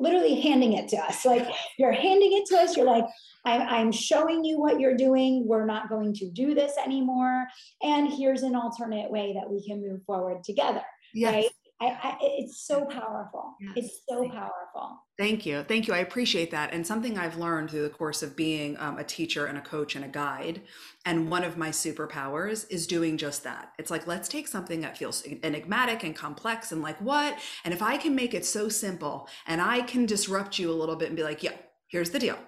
literally 0.00 0.40
handing 0.40 0.72
it 0.72 0.88
to 0.88 0.96
us. 0.96 1.24
Like 1.24 1.46
you're 1.78 1.92
handing 1.92 2.32
it 2.32 2.46
to 2.46 2.56
us. 2.56 2.76
You're 2.76 2.86
like 2.86 3.06
I'm, 3.44 3.62
I'm 3.62 3.92
showing 3.92 4.44
you 4.44 4.58
what 4.58 4.80
you're 4.80 4.96
doing. 4.96 5.46
We're 5.46 5.66
not 5.66 5.88
going 5.88 6.12
to 6.14 6.30
do 6.30 6.54
this 6.54 6.72
anymore. 6.84 7.46
And 7.82 8.12
here's 8.12 8.42
an 8.42 8.56
alternate 8.56 9.10
way 9.10 9.34
that 9.34 9.50
we 9.50 9.64
can 9.66 9.80
move 9.80 10.02
forward 10.04 10.42
together 10.44 10.82
yes. 11.14 11.32
right 11.32 11.50
I, 11.82 11.86
I, 11.86 12.18
it's 12.20 12.66
so 12.66 12.84
powerful. 12.84 13.54
Yes. 13.58 13.72
It's 13.76 14.00
so 14.06 14.28
powerful. 14.28 15.02
Thank 15.16 15.46
you. 15.46 15.62
Thank 15.62 15.88
you. 15.88 15.94
I 15.94 15.98
appreciate 15.98 16.50
that. 16.50 16.74
And 16.74 16.86
something 16.86 17.16
I've 17.16 17.38
learned 17.38 17.70
through 17.70 17.82
the 17.82 17.90
course 17.90 18.22
of 18.22 18.36
being 18.36 18.76
um, 18.78 18.98
a 18.98 19.04
teacher 19.04 19.46
and 19.46 19.56
a 19.56 19.62
coach 19.62 19.96
and 19.96 20.04
a 20.04 20.08
guide. 20.08 20.60
And 21.06 21.30
one 21.30 21.42
of 21.42 21.56
my 21.56 21.70
superpowers 21.70 22.66
is 22.70 22.86
doing 22.86 23.16
just 23.16 23.44
that. 23.44 23.72
It's 23.78 23.90
like, 23.90 24.06
let's 24.06 24.28
take 24.28 24.46
something 24.46 24.82
that 24.82 24.98
feels 24.98 25.24
enigmatic 25.42 26.04
and 26.04 26.14
complex 26.14 26.70
and 26.70 26.82
like, 26.82 27.00
what? 27.00 27.38
And 27.64 27.72
if 27.72 27.80
I 27.80 27.96
can 27.96 28.14
make 28.14 28.34
it 28.34 28.44
so 28.44 28.68
simple 28.68 29.26
and 29.46 29.62
I 29.62 29.80
can 29.80 30.04
disrupt 30.04 30.58
you 30.58 30.70
a 30.70 30.74
little 30.74 30.96
bit 30.96 31.08
and 31.08 31.16
be 31.16 31.22
like, 31.22 31.42
yeah, 31.42 31.56
here's 31.86 32.10
the 32.10 32.18
deal 32.18 32.38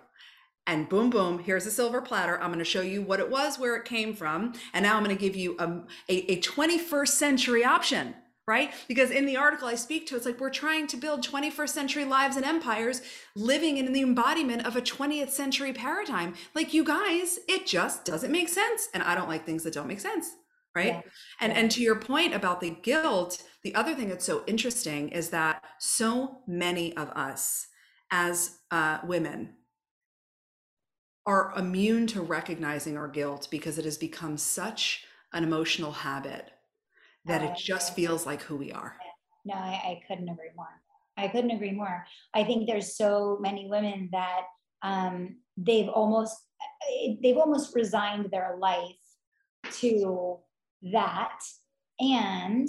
and 0.66 0.88
boom 0.88 1.10
boom 1.10 1.40
here's 1.40 1.66
a 1.66 1.70
silver 1.70 2.00
platter 2.00 2.40
i'm 2.40 2.50
going 2.50 2.58
to 2.60 2.64
show 2.64 2.82
you 2.82 3.02
what 3.02 3.18
it 3.18 3.28
was 3.28 3.58
where 3.58 3.74
it 3.74 3.84
came 3.84 4.14
from 4.14 4.52
and 4.72 4.84
now 4.84 4.96
i'm 4.96 5.02
going 5.02 5.16
to 5.16 5.20
give 5.20 5.34
you 5.34 5.56
a, 5.58 5.64
a, 6.08 6.32
a 6.32 6.40
21st 6.40 7.08
century 7.08 7.64
option 7.64 8.14
right? 8.46 8.72
Because 8.88 9.10
in 9.10 9.26
the 9.26 9.36
article 9.36 9.68
I 9.68 9.76
speak 9.76 10.06
to, 10.08 10.16
it's 10.16 10.26
like 10.26 10.40
we're 10.40 10.50
trying 10.50 10.86
to 10.88 10.96
build 10.96 11.26
21st 11.26 11.68
century 11.68 12.04
lives 12.04 12.36
and 12.36 12.44
empires 12.44 13.02
living 13.36 13.76
in 13.76 13.92
the 13.92 14.02
embodiment 14.02 14.66
of 14.66 14.76
a 14.76 14.82
20th 14.82 15.30
century 15.30 15.72
paradigm. 15.72 16.34
Like 16.54 16.74
you 16.74 16.84
guys, 16.84 17.38
it 17.48 17.66
just 17.66 18.04
doesn't 18.04 18.32
make 18.32 18.48
sense. 18.48 18.88
And 18.94 19.02
I 19.02 19.14
don't 19.14 19.28
like 19.28 19.46
things 19.46 19.62
that 19.64 19.74
don't 19.74 19.86
make 19.86 20.00
sense. 20.00 20.30
Right. 20.74 20.86
Yeah. 20.86 21.02
And 21.40 21.52
and 21.52 21.70
to 21.72 21.82
your 21.82 21.96
point 21.96 22.34
about 22.34 22.62
the 22.62 22.70
guilt, 22.70 23.42
the 23.62 23.74
other 23.74 23.94
thing 23.94 24.08
that's 24.08 24.24
so 24.24 24.42
interesting 24.46 25.10
is 25.10 25.28
that 25.28 25.62
so 25.78 26.38
many 26.46 26.96
of 26.96 27.10
us 27.10 27.66
as 28.10 28.58
uh, 28.70 28.98
women 29.04 29.50
are 31.26 31.52
immune 31.56 32.06
to 32.08 32.22
recognizing 32.22 32.96
our 32.96 33.06
guilt 33.06 33.48
because 33.50 33.78
it 33.78 33.84
has 33.84 33.98
become 33.98 34.38
such 34.38 35.04
an 35.34 35.44
emotional 35.44 35.92
habit 35.92 36.50
that 37.24 37.42
it 37.42 37.56
just 37.56 37.94
feels 37.94 38.26
like 38.26 38.42
who 38.42 38.56
we 38.56 38.72
are. 38.72 38.96
No, 39.44 39.54
I, 39.54 39.58
I, 39.58 40.02
couldn't 40.06 40.28
agree 40.28 40.50
more. 40.56 40.68
I 41.16 41.28
couldn't 41.28 41.50
agree 41.50 41.72
more. 41.72 42.04
I 42.34 42.44
think 42.44 42.66
there's 42.66 42.96
so 42.96 43.38
many 43.40 43.68
women 43.68 44.08
that 44.12 44.42
um, 44.82 45.36
they've 45.56 45.88
almost 45.88 46.36
they've 47.22 47.36
almost 47.36 47.74
resigned 47.74 48.30
their 48.30 48.56
life 48.58 48.96
to 49.80 50.38
that, 50.92 51.38
and 52.00 52.68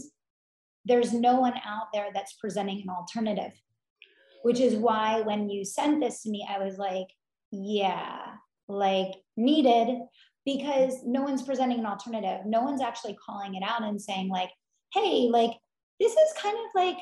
there's 0.85 1.13
no 1.13 1.39
one 1.39 1.53
out 1.65 1.87
there 1.93 2.09
that's 2.13 2.33
presenting 2.33 2.81
an 2.81 2.89
alternative. 2.89 3.53
Which 4.43 4.59
is 4.59 4.75
why 4.75 5.21
when 5.21 5.49
you 5.49 5.63
sent 5.63 6.01
this 6.01 6.23
to 6.23 6.29
me, 6.29 6.45
I 6.49 6.61
was 6.61 6.77
like, 6.77 7.07
yeah, 7.51 8.17
like 8.67 9.13
needed 9.37 9.99
because 10.45 10.95
no 11.05 11.21
one's 11.21 11.41
presenting 11.41 11.79
an 11.79 11.85
alternative. 11.85 12.45
No 12.45 12.61
one's 12.61 12.81
actually 12.81 13.17
calling 13.23 13.55
it 13.55 13.63
out 13.63 13.83
and 13.83 14.01
saying, 14.01 14.29
like, 14.29 14.49
hey, 14.93 15.29
like, 15.31 15.51
this 15.99 16.11
is 16.11 16.33
kind 16.41 16.57
of 16.57 16.65
like 16.75 16.97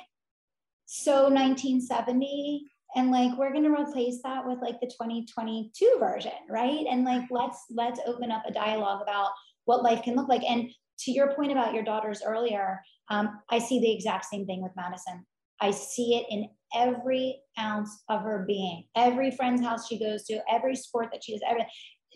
so 0.85 1.23
1970 1.23 2.65
and 2.95 3.11
like 3.11 3.37
we're 3.37 3.53
going 3.53 3.63
to 3.63 3.71
replace 3.71 4.21
that 4.23 4.45
with 4.45 4.59
like 4.61 4.79
the 4.81 4.87
2022 4.87 5.95
version 5.99 6.33
right? 6.49 6.85
And 6.89 7.05
like 7.05 7.23
let's 7.31 7.59
let's 7.71 8.01
open 8.05 8.31
up 8.31 8.43
a 8.45 8.51
dialogue 8.51 9.01
about 9.01 9.31
what 9.65 9.83
life 9.83 10.03
can 10.03 10.15
look 10.15 10.27
like. 10.27 10.43
And 10.43 10.69
to 10.99 11.11
your 11.11 11.33
point 11.33 11.51
about 11.51 11.73
your 11.73 11.83
daughters 11.83 12.21
earlier 12.25 12.81
um, 13.09 13.39
i 13.49 13.57
see 13.57 13.79
the 13.79 13.91
exact 13.91 14.25
same 14.25 14.45
thing 14.45 14.61
with 14.61 14.71
madison. 14.75 15.25
I 15.59 15.71
see 15.71 16.15
it 16.15 16.25
in 16.29 16.49
every 16.73 17.39
ounce 17.59 18.01
of 18.09 18.21
her 18.21 18.45
being. 18.47 18.85
Every 18.95 19.29
friend's 19.31 19.61
house 19.61 19.87
she 19.87 19.99
goes 19.99 20.23
to 20.25 20.41
every 20.51 20.75
sport 20.75 21.09
that 21.11 21.23
she 21.23 21.33
does 21.33 21.41
every 21.47 21.65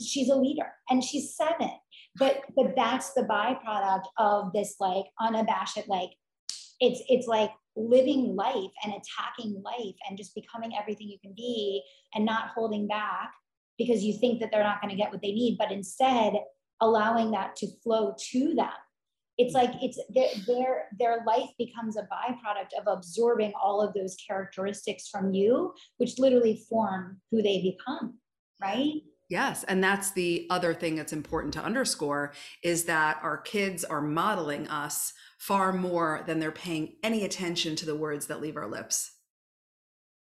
she's 0.01 0.29
a 0.29 0.35
leader 0.35 0.67
and 0.89 1.03
she's 1.03 1.35
seven 1.35 1.71
but 2.17 2.41
but 2.55 2.73
that's 2.75 3.13
the 3.13 3.23
byproduct 3.23 4.05
of 4.17 4.51
this 4.53 4.75
like 4.79 5.05
unabashed 5.19 5.87
like 5.87 6.09
it's 6.79 7.01
it's 7.07 7.27
like 7.27 7.51
living 7.75 8.35
life 8.35 8.71
and 8.83 8.93
attacking 8.93 9.61
life 9.63 9.95
and 10.07 10.17
just 10.17 10.33
becoming 10.33 10.71
everything 10.79 11.09
you 11.09 11.17
can 11.21 11.33
be 11.35 11.81
and 12.13 12.25
not 12.25 12.49
holding 12.55 12.87
back 12.87 13.33
because 13.77 14.03
you 14.03 14.17
think 14.17 14.39
that 14.39 14.49
they're 14.51 14.63
not 14.63 14.81
going 14.81 14.91
to 14.91 14.95
get 14.95 15.11
what 15.11 15.21
they 15.21 15.31
need 15.31 15.57
but 15.57 15.71
instead 15.71 16.33
allowing 16.81 17.31
that 17.31 17.55
to 17.57 17.67
flow 17.83 18.13
to 18.31 18.53
them. 18.53 18.69
It's 19.37 19.53
like 19.53 19.71
it's 19.81 19.99
their, 20.13 20.29
their 20.47 20.85
their 20.97 21.23
life 21.27 21.49
becomes 21.57 21.97
a 21.97 22.03
byproduct 22.03 22.79
of 22.79 22.87
absorbing 22.87 23.51
all 23.61 23.81
of 23.81 23.93
those 23.93 24.15
characteristics 24.25 25.09
from 25.09 25.33
you 25.33 25.73
which 25.97 26.17
literally 26.17 26.63
form 26.69 27.19
who 27.31 27.41
they 27.41 27.61
become 27.61 28.17
right 28.61 29.01
Yes, 29.27 29.63
and 29.63 29.83
that's 29.83 30.11
the 30.11 30.45
other 30.49 30.73
thing 30.73 30.95
that's 30.95 31.13
important 31.13 31.53
to 31.55 31.63
underscore 31.63 32.33
is 32.61 32.85
that 32.85 33.19
our 33.23 33.37
kids 33.37 33.83
are 33.83 34.01
modeling 34.01 34.67
us 34.67 35.13
far 35.39 35.73
more 35.73 36.23
than 36.27 36.39
they're 36.39 36.51
paying 36.51 36.95
any 37.01 37.23
attention 37.25 37.75
to 37.77 37.85
the 37.85 37.95
words 37.95 38.27
that 38.27 38.41
leave 38.41 38.55
our 38.57 38.67
lips. 38.67 39.11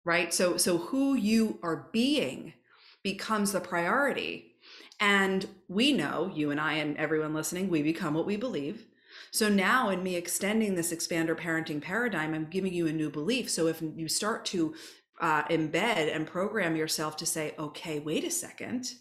Right? 0.03 0.33
So 0.33 0.57
so 0.57 0.77
who 0.77 1.15
you 1.15 1.59
are 1.63 1.89
being 1.91 2.53
becomes 3.03 3.51
the 3.51 3.59
priority. 3.59 4.55
And 4.99 5.47
we 5.67 5.91
know, 5.91 6.31
you 6.33 6.49
and 6.51 6.59
I 6.59 6.73
and 6.73 6.97
everyone 6.97 7.33
listening, 7.33 7.69
we 7.69 7.83
become 7.83 8.15
what 8.15 8.25
we 8.25 8.37
believe. 8.37 8.87
So 9.31 9.49
now, 9.49 9.89
in 9.89 10.01
me 10.01 10.15
extending 10.15 10.75
this 10.75 10.93
expander 10.93 11.37
parenting 11.37 11.81
paradigm, 11.81 12.33
I'm 12.33 12.45
giving 12.45 12.73
you 12.73 12.87
a 12.87 12.93
new 12.93 13.09
belief. 13.09 13.49
So 13.49 13.67
if 13.67 13.81
you 13.81 14.07
start 14.07 14.45
to 14.45 14.73
uh, 15.19 15.43
embed 15.43 16.13
and 16.13 16.27
program 16.27 16.75
yourself 16.75 17.17
to 17.17 17.25
say, 17.25 17.53
okay, 17.57 17.99
wait 17.99 18.23
a 18.23 18.31
second. 18.31 18.93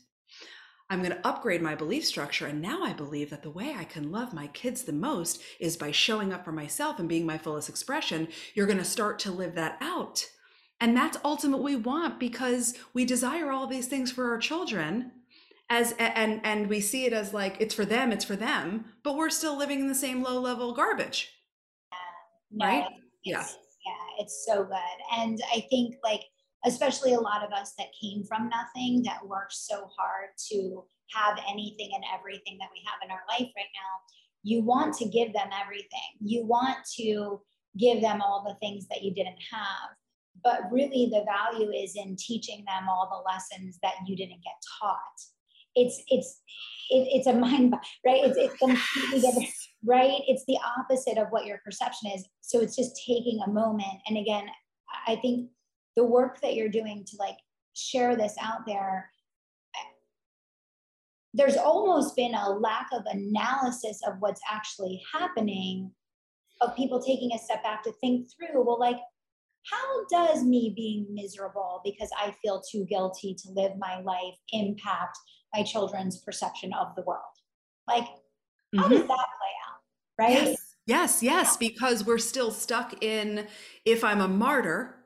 I'm 0.90 1.00
going 1.00 1.12
to 1.12 1.26
upgrade 1.26 1.62
my 1.62 1.74
belief 1.74 2.04
structure. 2.04 2.46
And 2.46 2.60
now 2.60 2.82
I 2.82 2.92
believe 2.92 3.30
that 3.30 3.42
the 3.42 3.50
way 3.50 3.74
I 3.76 3.84
can 3.84 4.12
love 4.12 4.34
my 4.34 4.48
kids 4.48 4.82
the 4.82 4.92
most 4.92 5.40
is 5.58 5.76
by 5.76 5.90
showing 5.90 6.32
up 6.32 6.44
for 6.44 6.52
myself 6.52 6.98
and 6.98 7.08
being 7.08 7.26
my 7.26 7.38
fullest 7.38 7.68
expression. 7.68 8.28
You're 8.54 8.66
going 8.66 8.78
to 8.78 8.84
start 8.84 9.18
to 9.20 9.32
live 9.32 9.54
that 9.54 9.78
out. 9.80 10.26
And 10.80 10.96
that's 10.96 11.18
ultimately 11.24 11.76
what 11.76 11.84
we 11.84 11.90
want 11.90 12.20
because 12.20 12.74
we 12.92 13.04
desire 13.04 13.50
all 13.50 13.66
these 13.66 13.86
things 13.86 14.12
for 14.12 14.30
our 14.30 14.38
children 14.38 15.12
as 15.70 15.94
and 15.98 16.40
and 16.44 16.68
we 16.68 16.80
see 16.80 17.06
it 17.06 17.12
as 17.12 17.32
like 17.32 17.56
it's 17.58 17.74
for 17.74 17.84
them 17.84 18.12
it's 18.12 18.24
for 18.24 18.36
them 18.36 18.84
but 19.02 19.16
we're 19.16 19.30
still 19.30 19.56
living 19.56 19.80
in 19.80 19.88
the 19.88 19.94
same 19.94 20.22
low 20.22 20.38
level 20.38 20.74
garbage 20.74 21.30
yeah. 22.50 22.66
right 22.66 22.84
yeah 23.24 23.46
yeah, 23.84 24.22
it's 24.22 24.44
so 24.46 24.64
good. 24.64 24.98
And 25.18 25.38
I 25.54 25.66
think 25.70 25.96
like 26.02 26.22
especially 26.66 27.12
a 27.12 27.20
lot 27.20 27.44
of 27.44 27.52
us 27.52 27.74
that 27.76 27.88
came 28.00 28.24
from 28.24 28.48
nothing 28.48 29.02
that 29.02 29.26
worked 29.26 29.52
so 29.52 29.86
hard 29.98 30.30
to 30.50 30.82
have 31.12 31.38
anything 31.46 31.90
and 31.94 32.02
everything 32.16 32.56
that 32.58 32.70
we 32.72 32.80
have 32.88 33.04
in 33.04 33.10
our 33.10 33.20
life 33.28 33.52
right 33.54 33.74
now 33.74 33.94
you 34.44 34.60
want 34.60 34.94
to 34.98 35.06
give 35.06 35.32
them 35.32 35.48
everything. 35.60 35.88
You 36.20 36.46
want 36.46 36.76
to 36.98 37.40
give 37.76 38.00
them 38.02 38.20
all 38.20 38.44
the 38.46 38.54
things 38.64 38.86
that 38.88 39.02
you 39.02 39.12
didn't 39.12 39.40
have. 39.50 39.96
But 40.44 40.70
really 40.70 41.10
the 41.10 41.24
value 41.24 41.72
is 41.72 41.96
in 41.96 42.16
teaching 42.16 42.62
them 42.66 42.88
all 42.88 43.08
the 43.10 43.32
lessons 43.32 43.78
that 43.82 43.94
you 44.06 44.14
didn't 44.14 44.44
get 44.44 44.54
taught. 44.80 44.98
It's 45.74 46.02
it's 46.08 46.42
it, 46.90 47.08
it's 47.10 47.26
a 47.26 47.32
mind 47.32 47.74
right? 48.06 48.24
It's, 48.24 48.36
it's 48.36 48.54
completely 48.58 49.20
different 49.20 49.48
right? 49.86 50.20
It's 50.26 50.44
the 50.46 50.58
opposite 50.78 51.18
of 51.18 51.28
what 51.30 51.46
your 51.46 51.60
perception 51.64 52.10
is. 52.14 52.26
So 52.40 52.60
it's 52.60 52.76
just 52.76 53.00
taking 53.06 53.40
a 53.44 53.50
moment. 53.50 54.00
And 54.06 54.18
again 54.18 54.46
i 55.06 55.16
think 55.16 55.50
the 55.96 56.04
work 56.04 56.40
that 56.40 56.54
you're 56.54 56.68
doing 56.68 57.04
to 57.06 57.16
like 57.18 57.36
share 57.74 58.16
this 58.16 58.34
out 58.40 58.60
there 58.66 59.10
there's 61.36 61.56
almost 61.56 62.14
been 62.14 62.34
a 62.34 62.50
lack 62.50 62.86
of 62.92 63.02
analysis 63.06 64.00
of 64.06 64.14
what's 64.20 64.40
actually 64.48 65.02
happening 65.12 65.90
of 66.60 66.76
people 66.76 67.02
taking 67.02 67.32
a 67.34 67.38
step 67.38 67.60
back 67.64 67.82
to 67.82 67.92
think 68.00 68.28
through 68.30 68.64
well 68.64 68.78
like 68.78 68.98
how 69.70 70.06
does 70.10 70.44
me 70.44 70.72
being 70.76 71.06
miserable 71.10 71.80
because 71.84 72.10
i 72.18 72.32
feel 72.42 72.62
too 72.70 72.84
guilty 72.84 73.34
to 73.34 73.50
live 73.50 73.72
my 73.78 74.00
life 74.00 74.36
impact 74.52 75.18
my 75.54 75.62
children's 75.62 76.18
perception 76.18 76.72
of 76.74 76.94
the 76.96 77.02
world? 77.02 77.20
Like 77.86 78.04
how 78.76 78.84
mm-hmm. 78.84 78.90
does 78.90 79.06
that 79.06 79.26
play 79.33 79.33
right? 80.18 80.30
Yes. 80.30 80.56
Yes, 80.86 81.22
yes, 81.22 81.56
because 81.56 82.04
we're 82.04 82.18
still 82.18 82.50
stuck 82.50 83.02
in 83.02 83.46
if 83.86 84.04
I'm 84.04 84.20
a 84.20 84.28
martyr 84.28 84.96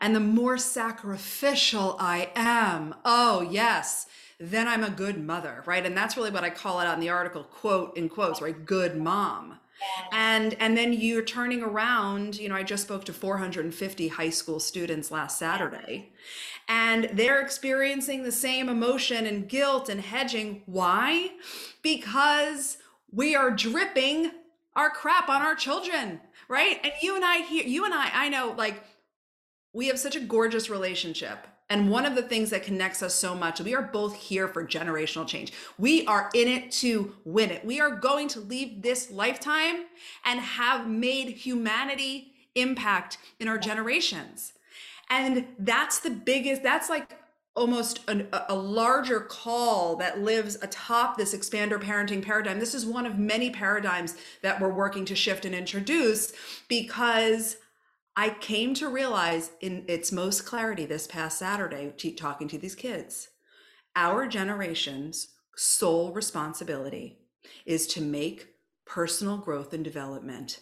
and 0.00 0.14
the 0.14 0.20
more 0.20 0.58
sacrificial 0.58 1.96
I 1.98 2.30
am, 2.36 2.94
oh, 3.06 3.40
yes, 3.40 4.06
then 4.38 4.68
I'm 4.68 4.84
a 4.84 4.90
good 4.90 5.24
mother, 5.24 5.62
right? 5.64 5.84
And 5.86 5.96
that's 5.96 6.16
really 6.16 6.30
what 6.30 6.44
I 6.44 6.50
call 6.50 6.80
it 6.80 6.86
out 6.86 6.94
in 6.94 7.00
the 7.00 7.08
article, 7.08 7.44
quote 7.44 7.96
in 7.96 8.10
quotes, 8.10 8.42
right? 8.42 8.66
Good 8.66 8.96
mom. 8.96 9.60
And 10.12 10.54
and 10.60 10.76
then 10.76 10.92
you're 10.92 11.24
turning 11.24 11.62
around, 11.62 12.36
you 12.36 12.48
know, 12.48 12.54
I 12.54 12.62
just 12.62 12.84
spoke 12.84 13.04
to 13.06 13.12
450 13.12 14.08
high 14.08 14.30
school 14.30 14.60
students 14.60 15.10
last 15.10 15.38
Saturday, 15.38 16.12
and 16.68 17.10
they're 17.12 17.40
experiencing 17.40 18.22
the 18.22 18.32
same 18.32 18.68
emotion 18.68 19.26
and 19.26 19.48
guilt 19.48 19.88
and 19.88 20.00
hedging. 20.00 20.62
Why? 20.66 21.30
Because 21.82 22.78
we 23.10 23.34
are 23.34 23.50
dripping 23.50 24.30
our 24.76 24.90
crap 24.90 25.28
on 25.28 25.42
our 25.42 25.54
children, 25.54 26.20
right? 26.48 26.80
And 26.82 26.92
you 27.00 27.16
and 27.16 27.24
I 27.24 27.38
here, 27.38 27.66
you 27.66 27.84
and 27.84 27.94
I, 27.94 28.10
I 28.12 28.28
know 28.28 28.54
like 28.56 28.82
we 29.72 29.88
have 29.88 29.98
such 29.98 30.16
a 30.16 30.20
gorgeous 30.20 30.70
relationship 30.70 31.46
and 31.70 31.90
one 31.90 32.04
of 32.04 32.14
the 32.14 32.22
things 32.22 32.50
that 32.50 32.62
connects 32.62 33.02
us 33.02 33.14
so 33.14 33.34
much, 33.34 33.60
we 33.60 33.74
are 33.74 33.82
both 33.82 34.14
here 34.14 34.48
for 34.48 34.64
generational 34.66 35.26
change. 35.26 35.52
We 35.78 36.06
are 36.06 36.30
in 36.34 36.46
it 36.46 36.70
to 36.72 37.14
win 37.24 37.50
it. 37.50 37.64
We 37.64 37.80
are 37.80 37.90
going 37.90 38.28
to 38.28 38.40
leave 38.40 38.82
this 38.82 39.10
lifetime 39.10 39.86
and 40.24 40.40
have 40.40 40.88
made 40.88 41.28
humanity 41.30 42.32
impact 42.54 43.18
in 43.40 43.48
our 43.48 43.58
generations. 43.58 44.52
And 45.08 45.46
that's 45.58 46.00
the 46.00 46.10
biggest, 46.10 46.62
that's 46.62 46.90
like 46.90 47.18
almost 47.56 48.00
an, 48.08 48.28
a 48.48 48.54
larger 48.54 49.20
call 49.20 49.96
that 49.96 50.20
lives 50.20 50.56
atop 50.60 51.16
this 51.16 51.34
expander 51.34 51.80
parenting 51.80 52.22
paradigm. 52.22 52.58
This 52.58 52.74
is 52.74 52.84
one 52.84 53.06
of 53.06 53.18
many 53.18 53.50
paradigms 53.50 54.16
that 54.42 54.60
we're 54.60 54.72
working 54.72 55.04
to 55.04 55.14
shift 55.14 55.44
and 55.44 55.54
introduce 55.54 56.32
because 56.68 57.56
I 58.16 58.30
came 58.30 58.74
to 58.74 58.88
realize 58.88 59.52
in 59.60 59.84
its 59.86 60.10
most 60.10 60.44
clarity 60.44 60.86
this 60.86 61.06
past 61.06 61.38
Saturday, 61.38 61.92
talking 62.16 62.48
to 62.48 62.58
these 62.58 62.74
kids, 62.74 63.28
our 63.94 64.26
generation's 64.26 65.28
sole 65.56 66.12
responsibility 66.12 67.18
is 67.66 67.86
to 67.88 68.00
make 68.00 68.48
personal 68.84 69.38
growth 69.38 69.72
and 69.72 69.84
development 69.84 70.60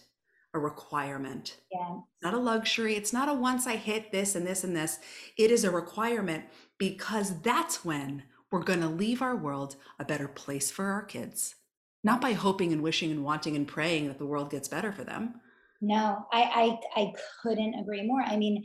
a 0.53 0.59
requirement. 0.59 1.57
Yeah. 1.71 1.97
Not 2.21 2.35
a 2.35 2.39
luxury. 2.39 2.95
It's 2.95 3.13
not 3.13 3.27
a 3.27 3.33
once 3.33 3.65
I 3.65 3.75
hit 3.75 4.11
this 4.11 4.35
and 4.35 4.45
this 4.45 4.63
and 4.63 4.75
this. 4.75 4.99
It 5.37 5.49
is 5.49 5.63
a 5.63 5.71
requirement 5.71 6.45
because 6.89 7.39
that's 7.39 7.85
when 7.85 8.23
we're 8.51 8.61
going 8.61 8.81
to 8.81 8.89
leave 8.89 9.21
our 9.21 9.37
world 9.37 9.77
a 9.99 10.03
better 10.03 10.27
place 10.27 10.69
for 10.69 10.87
our 10.87 11.01
kids. 11.01 11.55
Not 12.03 12.19
by 12.19 12.33
hoping 12.33 12.73
and 12.73 12.83
wishing 12.83 13.09
and 13.09 13.23
wanting 13.23 13.55
and 13.55 13.65
praying 13.65 14.07
that 14.07 14.17
the 14.17 14.25
world 14.25 14.49
gets 14.51 14.67
better 14.67 14.91
for 14.91 15.05
them, 15.05 15.35
no, 15.79 16.25
I, 16.31 16.79
I 16.95 17.01
I 17.01 17.13
couldn't 17.41 17.73
agree 17.75 18.05
more. 18.05 18.21
I 18.21 18.37
mean, 18.37 18.63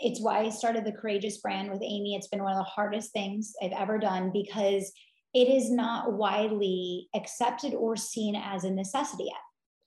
it's 0.00 0.20
why 0.20 0.40
I 0.40 0.50
started 0.50 0.84
the 0.84 0.92
Courageous 0.92 1.38
brand 1.38 1.70
with 1.70 1.82
Amy. 1.82 2.14
It's 2.14 2.28
been 2.28 2.42
one 2.42 2.52
of 2.52 2.58
the 2.58 2.70
hardest 2.70 3.12
things 3.12 3.52
I've 3.62 3.72
ever 3.72 3.98
done 3.98 4.30
because 4.32 4.92
it 5.34 5.48
is 5.48 5.70
not 5.70 6.12
widely 6.12 7.08
accepted 7.14 7.74
or 7.74 7.96
seen 7.96 8.36
as 8.36 8.64
a 8.64 8.70
necessity 8.70 9.24
yet. 9.24 9.45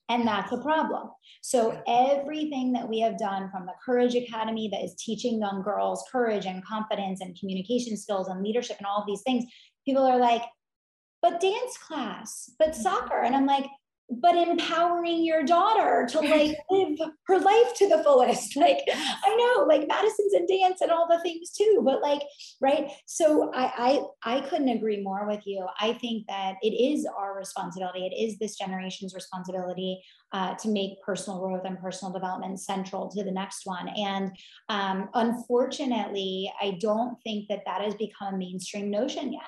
And 0.09 0.27
that's 0.27 0.51
a 0.51 0.57
problem. 0.57 1.09
So, 1.41 1.81
everything 1.87 2.73
that 2.73 2.89
we 2.89 2.99
have 2.99 3.17
done 3.17 3.49
from 3.51 3.67
the 3.67 3.73
Courage 3.85 4.15
Academy 4.15 4.67
that 4.71 4.83
is 4.83 4.95
teaching 4.95 5.39
young 5.39 5.61
girls 5.61 6.03
courage 6.11 6.45
and 6.45 6.65
confidence 6.65 7.21
and 7.21 7.37
communication 7.39 7.95
skills 7.95 8.27
and 8.27 8.41
leadership 8.41 8.77
and 8.79 8.87
all 8.87 8.99
of 8.99 9.07
these 9.07 9.21
things, 9.21 9.45
people 9.85 10.03
are 10.03 10.17
like, 10.17 10.43
but 11.21 11.39
dance 11.39 11.77
class, 11.77 12.49
but 12.57 12.69
mm. 12.69 12.75
soccer. 12.75 13.21
And 13.21 13.35
I'm 13.35 13.45
like, 13.45 13.65
but 14.09 14.35
empowering 14.35 15.23
your 15.23 15.43
daughter 15.43 16.07
to 16.09 16.19
like 16.19 16.57
live 16.69 16.97
her 17.27 17.39
life 17.39 17.73
to 17.75 17.87
the 17.87 18.03
fullest. 18.03 18.55
Like 18.59 18.79
i 18.89 19.35
know 19.35 19.65
like 19.65 19.87
madison's 19.87 20.33
in 20.33 20.45
dance 20.45 20.81
and 20.81 20.91
all 20.91 21.07
the 21.07 21.19
things 21.21 21.51
too 21.51 21.81
but 21.83 22.01
like 22.01 22.21
right? 22.61 22.91
So 23.05 23.51
I, 23.53 24.01
I 24.23 24.37
i 24.37 24.41
couldn't 24.41 24.69
agree 24.69 25.01
more 25.01 25.25
with 25.27 25.41
you. 25.45 25.65
I 25.79 25.93
think 25.93 26.27
that 26.27 26.55
it 26.61 26.71
is 26.71 27.07
our 27.17 27.37
responsibility 27.37 28.05
it 28.05 28.15
is 28.15 28.37
this 28.37 28.57
generation's 28.57 29.13
responsibility 29.13 30.01
uh, 30.31 30.55
to 30.55 30.69
make 30.69 31.01
personal 31.01 31.39
growth 31.39 31.63
and 31.65 31.79
personal 31.79 32.13
development 32.13 32.59
central 32.59 33.09
to 33.09 33.23
the 33.23 33.31
next 33.31 33.65
one. 33.65 33.89
And 33.89 34.31
um, 34.69 35.09
unfortunately 35.13 36.51
i 36.61 36.77
don't 36.79 37.17
think 37.23 37.47
that 37.49 37.63
that 37.65 37.81
has 37.81 37.95
become 37.95 38.33
a 38.33 38.37
mainstream 38.37 38.89
notion 38.89 39.33
yet. 39.33 39.41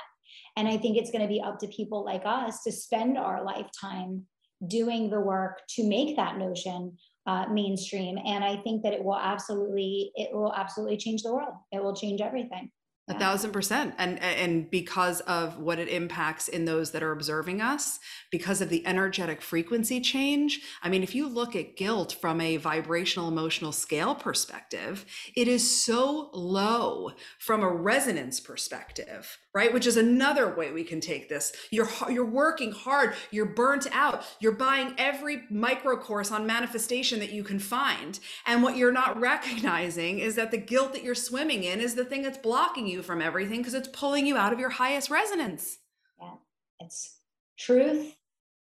And 0.58 0.67
I 0.67 0.78
think 0.78 0.97
it's 0.97 1.12
going 1.12 1.21
to 1.21 1.28
be 1.28 1.41
up 1.41 1.60
to 1.60 1.67
people 1.67 2.04
like 2.04 2.24
us 2.26 2.63
to 2.63 2.71
spend 2.71 3.17
our 3.17 3.43
lifetime 3.43 4.26
doing 4.67 5.10
the 5.10 5.19
work 5.19 5.62
to 5.76 5.88
make 5.88 6.15
that 6.15 6.38
notion 6.38 6.97
uh, 7.28 7.45
mainstream. 7.52 8.17
And 8.26 8.43
I 8.43 8.58
think 8.58 8.84
that 8.84 8.93
it 8.93 9.04
will 9.04 9.17
absolutely, 9.17 10.12
it 10.15 10.30
will 10.34 10.54
absolutely 10.54 10.97
change 10.97 11.24
the 11.24 11.34
world. 11.34 11.54
It 11.71 11.84
will 11.84 11.95
change 11.95 12.21
everything. 12.21 12.71
A 13.12 13.19
thousand 13.19 13.52
percent. 13.52 13.95
And 13.97 14.19
and 14.19 14.69
because 14.69 15.21
of 15.21 15.60
what 15.60 15.80
it 15.80 15.88
impacts 15.88 16.47
in 16.47 16.65
those 16.65 16.91
that 16.91 17.04
are 17.04 17.12
observing 17.12 17.62
us, 17.62 18.00
because 18.32 18.62
of 18.62 18.69
the 18.69 18.86
energetic 18.88 19.41
frequency 19.41 20.00
change. 20.00 20.62
I 20.82 20.89
mean, 20.89 21.04
if 21.04 21.13
you 21.13 21.28
look 21.28 21.56
at 21.56 21.76
guilt 21.76 22.15
from 22.19 22.39
a 22.39 22.58
vibrational 22.58 23.28
emotional 23.28 23.74
scale 23.74 24.15
perspective, 24.15 25.06
it 25.36 25.47
is 25.47 25.69
so 25.84 26.30
low 26.34 27.12
from 27.38 27.62
a 27.62 27.67
resonance 27.69 28.39
perspective, 28.39 29.38
right? 29.54 29.74
Which 29.74 29.86
is 29.86 29.97
another 29.97 30.54
way 30.56 30.71
we 30.71 30.86
can 30.86 31.02
take 31.02 31.28
this. 31.28 31.52
You're 31.71 31.89
you're 32.10 32.26
working 32.26 32.71
hard, 32.71 33.13
you're 33.32 33.45
burnt 33.45 33.88
out, 33.91 34.24
you're 34.39 34.54
buying 34.54 34.93
every 34.97 35.43
micro 35.50 35.97
course 35.97 36.32
on 36.32 36.47
manifestation 36.47 37.19
that 37.19 37.34
you 37.34 37.43
can 37.43 37.60
find. 37.60 38.19
And 38.45 38.63
what 38.63 38.78
you're 38.78 38.93
not 38.93 39.19
recognizing 39.32 40.19
is 40.19 40.36
that 40.36 40.52
the 40.52 40.58
guilt 40.58 40.93
that 40.93 41.04
you're 41.04 41.15
swimming 41.15 41.63
in 41.63 41.82
is 41.82 41.95
the 41.95 42.06
thing 42.06 42.21
that's 42.21 42.38
blocking 42.38 42.88
you 42.88 43.01
from 43.06 43.22
everything 43.22 43.60
because 43.60 43.74
it's 43.74 43.88
pulling 43.90 44.26
you 44.26 44.38
out 44.38 44.54
of 44.54 44.60
your 44.60 44.70
highest 44.70 45.10
resonance. 45.10 45.78
Yeah. 46.20 46.34
It's 46.80 47.20
truth. 47.58 48.16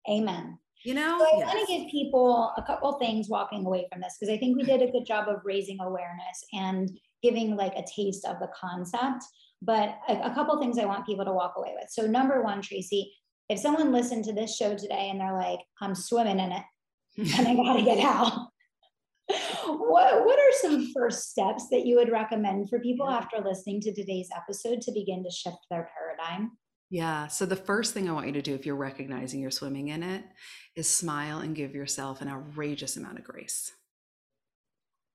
Amen. 0.10 0.60
You 0.84 0.96
know, 0.96 1.18
so 1.18 1.26
I 1.26 1.38
yes. 1.38 1.48
want 1.48 1.68
to 1.68 1.78
give 1.78 1.90
people 1.90 2.52
a 2.58 2.62
couple 2.64 2.92
things 2.94 3.30
walking 3.30 3.66
away 3.66 3.88
from 3.90 4.02
this 4.02 4.18
because 4.20 4.34
I 4.34 4.38
think 4.38 4.58
we 4.58 4.64
did 4.64 4.82
a 4.82 4.92
good 4.92 5.06
job 5.06 5.30
of 5.30 5.38
raising 5.46 5.80
awareness 5.80 6.44
and 6.52 6.90
giving 7.22 7.56
like 7.56 7.74
a 7.78 7.86
taste 7.96 8.26
of 8.26 8.40
the 8.40 8.50
concept. 8.60 9.24
But 9.62 9.98
a, 10.10 10.30
a 10.30 10.34
couple 10.36 10.60
things 10.60 10.78
I 10.78 10.84
want 10.84 11.06
people 11.06 11.24
to 11.24 11.32
walk 11.32 11.54
away 11.56 11.74
with. 11.80 11.90
So, 11.90 12.06
number 12.06 12.44
one, 12.44 12.62
Tracy, 12.62 13.14
if 13.48 13.60
someone 13.60 13.94
listened 13.94 14.26
to 14.26 14.34
this 14.34 14.58
show 14.58 14.76
today 14.76 15.10
and 15.10 15.22
they're 15.22 15.34
like, 15.34 15.60
I'm 15.80 15.96
swimming 15.96 16.40
in 16.40 16.52
it 16.52 16.64
and 17.18 17.48
I 17.48 17.56
got 17.56 17.78
to 17.78 17.84
get 17.84 18.00
out, 18.00 18.50
what, 19.66 20.26
what 20.26 20.40
are 20.40 20.52
some 20.62 20.92
first 20.94 21.30
steps 21.30 21.70
that 21.70 21.86
you 21.86 21.96
would 21.96 22.12
recommend 22.12 22.70
for 22.70 22.80
people 22.80 23.10
after 23.10 23.38
listening 23.44 23.82
to 23.82 23.94
today's 23.94 24.30
episode 24.36 24.82
to 24.82 24.92
begin 24.92 25.24
to 25.24 25.32
shift 25.32 25.58
their 25.70 25.90
paradigm? 25.96 26.52
Yeah. 26.90 27.28
So, 27.28 27.46
the 27.46 27.56
first 27.56 27.94
thing 27.94 28.08
I 28.08 28.14
want 28.14 28.28
you 28.28 28.34
to 28.34 28.42
do 28.42 28.54
if 28.54 28.66
you're 28.66 28.76
recognizing 28.76 29.40
you're 29.40 29.52
swimming 29.52 29.88
in 29.88 30.04
it 30.04 30.24
is 30.76 30.88
smile 30.88 31.40
and 31.40 31.56
give 31.56 31.74
yourself 31.74 32.22
an 32.22 32.28
outrageous 32.28 32.98
amount 32.98 33.18
of 33.18 33.24
grace 33.24 33.72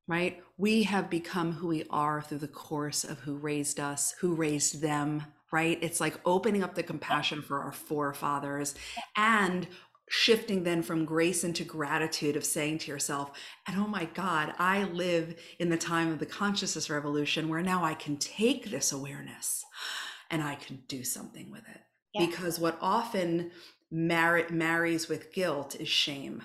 right? 0.08 0.42
We 0.56 0.84
have 0.84 1.10
become 1.10 1.52
who 1.52 1.68
we 1.68 1.84
are 1.90 2.22
through 2.22 2.38
the 2.38 2.48
course 2.48 3.04
of 3.04 3.20
who 3.20 3.36
raised 3.36 3.78
us, 3.78 4.14
who 4.20 4.34
raised 4.34 4.80
them, 4.80 5.22
right? 5.52 5.78
It's 5.82 6.00
like 6.00 6.18
opening 6.24 6.64
up 6.64 6.74
the 6.74 6.82
compassion 6.82 7.42
for 7.42 7.60
our 7.60 7.72
forefathers 7.72 8.74
and 9.16 9.68
shifting 10.08 10.64
then 10.64 10.82
from 10.82 11.04
grace 11.04 11.44
into 11.44 11.64
gratitude 11.64 12.36
of 12.36 12.44
saying 12.44 12.78
to 12.78 12.90
yourself, 12.90 13.32
and 13.66 13.78
oh 13.78 13.86
my 13.86 14.06
God, 14.06 14.54
I 14.58 14.84
live 14.84 15.34
in 15.58 15.68
the 15.68 15.76
time 15.76 16.12
of 16.12 16.18
the 16.18 16.26
consciousness 16.26 16.90
revolution 16.90 17.48
where 17.48 17.62
now 17.62 17.84
I 17.84 17.94
can 17.94 18.16
take 18.16 18.70
this 18.70 18.92
awareness 18.92 19.64
and 20.30 20.42
I 20.42 20.54
can 20.56 20.82
do 20.88 21.04
something 21.04 21.50
with 21.50 21.68
it. 21.68 21.80
Yeah. 22.14 22.26
Because 22.26 22.58
what 22.58 22.78
often 22.80 23.50
mar- 23.90 24.48
marries 24.50 25.08
with 25.08 25.32
guilt 25.32 25.76
is 25.78 25.88
shame 25.88 26.42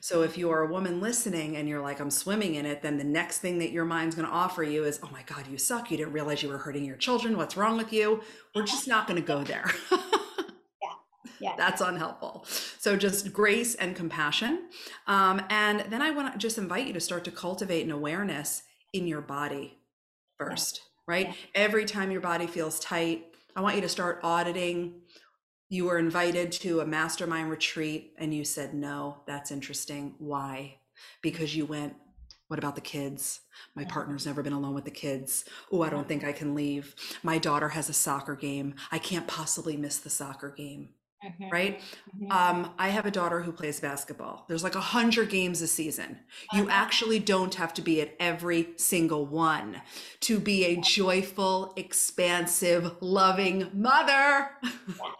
so 0.00 0.22
if 0.22 0.32
mm-hmm. 0.32 0.40
you 0.40 0.50
are 0.50 0.62
a 0.62 0.70
woman 0.70 1.00
listening 1.00 1.56
and 1.56 1.68
you're 1.68 1.80
like, 1.80 2.00
I'm 2.00 2.10
swimming 2.10 2.54
in 2.56 2.66
it, 2.66 2.82
then 2.82 2.98
the 2.98 3.04
next 3.04 3.38
thing 3.38 3.58
that 3.58 3.70
your 3.70 3.84
mind's 3.84 4.14
going 4.14 4.28
to 4.28 4.32
offer 4.32 4.62
you 4.62 4.84
is, 4.84 5.00
oh 5.02 5.08
my 5.12 5.22
God, 5.22 5.46
you 5.46 5.58
suck. 5.58 5.90
You 5.90 5.96
didn't 5.96 6.12
realize 6.12 6.42
you 6.42 6.48
were 6.48 6.58
hurting 6.58 6.84
your 6.84 6.96
children. 6.96 7.36
What's 7.36 7.56
wrong 7.56 7.76
with 7.76 7.92
you? 7.92 8.22
We're 8.54 8.66
just 8.66 8.88
not 8.88 9.06
going 9.06 9.20
to 9.20 9.26
go 9.26 9.42
there. 9.42 9.70
yeah. 11.40 11.54
That's 11.56 11.80
unhelpful. 11.80 12.44
So 12.78 12.96
just 12.96 13.32
grace 13.32 13.74
and 13.74 13.96
compassion. 13.96 14.68
Um, 15.06 15.42
and 15.48 15.80
then 15.88 16.02
I 16.02 16.10
want 16.10 16.32
to 16.32 16.38
just 16.38 16.58
invite 16.58 16.86
you 16.86 16.92
to 16.92 17.00
start 17.00 17.24
to 17.24 17.30
cultivate 17.30 17.84
an 17.84 17.90
awareness 17.90 18.62
in 18.92 19.06
your 19.06 19.20
body 19.20 19.78
first, 20.38 20.82
yeah. 20.82 21.12
right? 21.12 21.26
Yeah. 21.28 21.34
Every 21.54 21.84
time 21.84 22.10
your 22.10 22.20
body 22.20 22.46
feels 22.46 22.78
tight, 22.80 23.26
I 23.56 23.62
want 23.62 23.76
you 23.76 23.82
to 23.82 23.88
start 23.88 24.20
auditing 24.22 25.00
you 25.72 25.84
were 25.84 25.98
invited 25.98 26.50
to 26.50 26.80
a 26.80 26.84
mastermind 26.84 27.48
retreat 27.48 28.12
and 28.18 28.34
you 28.34 28.44
said 28.44 28.74
no 28.74 29.22
that's 29.26 29.50
interesting 29.50 30.14
why 30.18 30.76
because 31.22 31.56
you 31.56 31.64
went 31.64 31.94
what 32.48 32.58
about 32.58 32.74
the 32.74 32.80
kids 32.80 33.40
my 33.74 33.84
partner's 33.84 34.26
never 34.26 34.42
been 34.42 34.52
alone 34.52 34.74
with 34.74 34.84
the 34.84 34.90
kids 34.90 35.44
oh 35.72 35.82
i 35.82 35.88
don't 35.88 36.08
think 36.08 36.24
i 36.24 36.32
can 36.32 36.54
leave 36.54 36.94
my 37.22 37.38
daughter 37.38 37.70
has 37.70 37.88
a 37.88 37.94
soccer 37.94 38.34
game 38.34 38.74
i 38.90 38.98
can't 38.98 39.28
possibly 39.28 39.76
miss 39.76 39.98
the 39.98 40.10
soccer 40.10 40.50
game 40.50 40.90
Mm-hmm. 41.24 41.48
Right. 41.50 41.80
Mm-hmm. 42.16 42.32
Um, 42.32 42.72
I 42.78 42.88
have 42.88 43.04
a 43.04 43.10
daughter 43.10 43.42
who 43.42 43.52
plays 43.52 43.78
basketball. 43.78 44.46
There's 44.48 44.64
like 44.64 44.74
a 44.74 44.80
hundred 44.80 45.28
games 45.28 45.60
a 45.60 45.66
season. 45.66 46.18
You 46.52 46.62
uh-huh. 46.62 46.70
actually 46.72 47.18
don't 47.18 47.54
have 47.56 47.74
to 47.74 47.82
be 47.82 48.00
at 48.00 48.14
every 48.18 48.70
single 48.76 49.26
one 49.26 49.82
to 50.20 50.40
be 50.40 50.64
a 50.64 50.76
joyful, 50.80 51.74
expansive, 51.76 52.96
loving 53.00 53.68
mother. 53.74 54.50
Yes. 54.62 54.98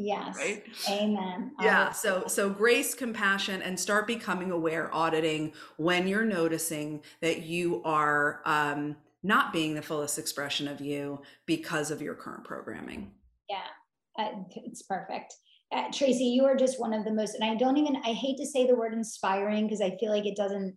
Yes. 0.00 0.36
right. 0.36 0.64
Amen. 0.88 1.50
Yeah. 1.60 1.90
So 1.90 2.28
so 2.28 2.48
grace, 2.48 2.94
compassion, 2.94 3.60
and 3.62 3.80
start 3.80 4.06
becoming 4.06 4.52
aware, 4.52 4.94
auditing 4.94 5.54
when 5.76 6.06
you're 6.06 6.24
noticing 6.24 7.02
that 7.20 7.42
you 7.42 7.82
are 7.84 8.40
um, 8.44 8.94
not 9.24 9.52
being 9.52 9.74
the 9.74 9.82
fullest 9.82 10.16
expression 10.16 10.68
of 10.68 10.80
you 10.80 11.22
because 11.46 11.90
of 11.90 12.00
your 12.00 12.14
current 12.14 12.44
programming. 12.44 13.10
Yeah, 13.50 13.58
uh, 14.18 14.30
it's 14.56 14.82
perfect. 14.82 15.34
Uh, 15.72 15.84
Tracy, 15.92 16.24
you 16.24 16.44
are 16.44 16.56
just 16.56 16.80
one 16.80 16.92
of 16.92 17.04
the 17.04 17.12
most, 17.12 17.34
and 17.34 17.44
I 17.44 17.54
don't 17.54 17.76
even, 17.76 17.96
I 17.96 18.12
hate 18.12 18.38
to 18.38 18.46
say 18.46 18.66
the 18.66 18.74
word 18.74 18.94
inspiring 18.94 19.66
because 19.66 19.80
I 19.80 19.96
feel 19.98 20.10
like 20.10 20.26
it 20.26 20.36
doesn't 20.36 20.76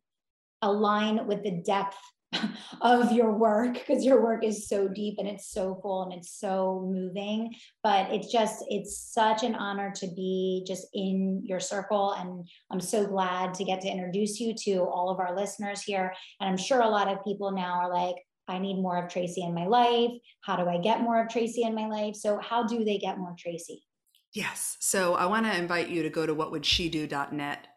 align 0.61 1.25
with 1.27 1.43
the 1.43 1.61
depth 1.65 1.97
of 2.81 3.11
your 3.11 3.31
work 3.31 3.73
because 3.73 4.05
your 4.05 4.21
work 4.21 4.43
is 4.43 4.67
so 4.67 4.87
deep 4.87 5.15
and 5.17 5.27
it's 5.27 5.51
so 5.51 5.79
full 5.81 6.03
and 6.03 6.13
it's 6.13 6.31
so 6.31 6.89
moving 6.89 7.53
but 7.83 8.09
it's 8.09 8.31
just 8.31 8.63
it's 8.69 8.97
such 8.97 9.43
an 9.43 9.53
honor 9.55 9.91
to 9.93 10.07
be 10.15 10.63
just 10.65 10.87
in 10.93 11.41
your 11.43 11.59
circle 11.59 12.13
and 12.13 12.47
i'm 12.71 12.79
so 12.79 13.05
glad 13.05 13.53
to 13.53 13.65
get 13.65 13.81
to 13.81 13.89
introduce 13.89 14.39
you 14.39 14.53
to 14.53 14.77
all 14.77 15.09
of 15.09 15.19
our 15.19 15.35
listeners 15.35 15.81
here 15.81 16.13
and 16.39 16.49
i'm 16.49 16.57
sure 16.57 16.79
a 16.79 16.87
lot 16.87 17.09
of 17.09 17.23
people 17.25 17.51
now 17.51 17.73
are 17.81 17.93
like 17.93 18.15
I 18.51 18.59
need 18.59 18.81
more 18.81 18.97
of 18.97 19.09
Tracy 19.09 19.43
in 19.43 19.53
my 19.53 19.65
life. 19.65 20.11
How 20.41 20.55
do 20.55 20.69
I 20.69 20.77
get 20.77 21.01
more 21.01 21.21
of 21.21 21.29
Tracy 21.29 21.63
in 21.63 21.73
my 21.73 21.87
life? 21.87 22.15
So, 22.15 22.39
how 22.39 22.63
do 22.63 22.83
they 22.83 22.97
get 22.97 23.17
more 23.17 23.35
Tracy? 23.37 23.83
Yes. 24.33 24.77
So, 24.79 25.15
I 25.15 25.25
want 25.25 25.45
to 25.45 25.57
invite 25.57 25.89
you 25.89 26.03
to 26.03 26.09
go 26.09 26.25
to 26.25 26.35
whatwouldShedo.net 26.35 27.67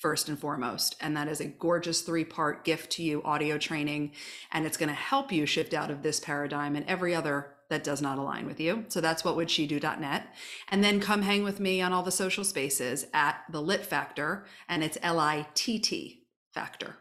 first 0.00 0.28
and 0.28 0.38
foremost. 0.38 0.96
And 1.00 1.16
that 1.16 1.28
is 1.28 1.40
a 1.40 1.46
gorgeous 1.46 2.00
three 2.00 2.24
part 2.24 2.64
gift 2.64 2.92
to 2.92 3.02
you 3.02 3.22
audio 3.22 3.58
training. 3.58 4.12
And 4.50 4.66
it's 4.66 4.76
going 4.76 4.88
to 4.88 4.94
help 4.94 5.30
you 5.30 5.46
shift 5.46 5.74
out 5.74 5.90
of 5.90 6.02
this 6.02 6.20
paradigm 6.20 6.74
and 6.74 6.86
every 6.86 7.14
other 7.14 7.54
that 7.68 7.84
does 7.84 8.02
not 8.02 8.18
align 8.18 8.46
with 8.46 8.58
you. 8.58 8.84
So 8.88 9.00
that's 9.00 9.24
what 9.24 9.36
would 9.36 9.50
she 9.50 9.68
whatwouldShedo.net. 9.68 10.34
And 10.70 10.82
then 10.82 11.00
come 11.00 11.22
hang 11.22 11.44
with 11.44 11.60
me 11.60 11.80
on 11.80 11.92
all 11.92 12.02
the 12.02 12.10
social 12.10 12.44
spaces 12.44 13.06
at 13.14 13.42
the 13.50 13.62
Lit 13.62 13.86
Factor. 13.86 14.46
And 14.68 14.82
it's 14.82 14.98
L 15.02 15.20
I 15.20 15.46
T 15.54 15.78
T 15.78 16.24
Factor. 16.52 16.96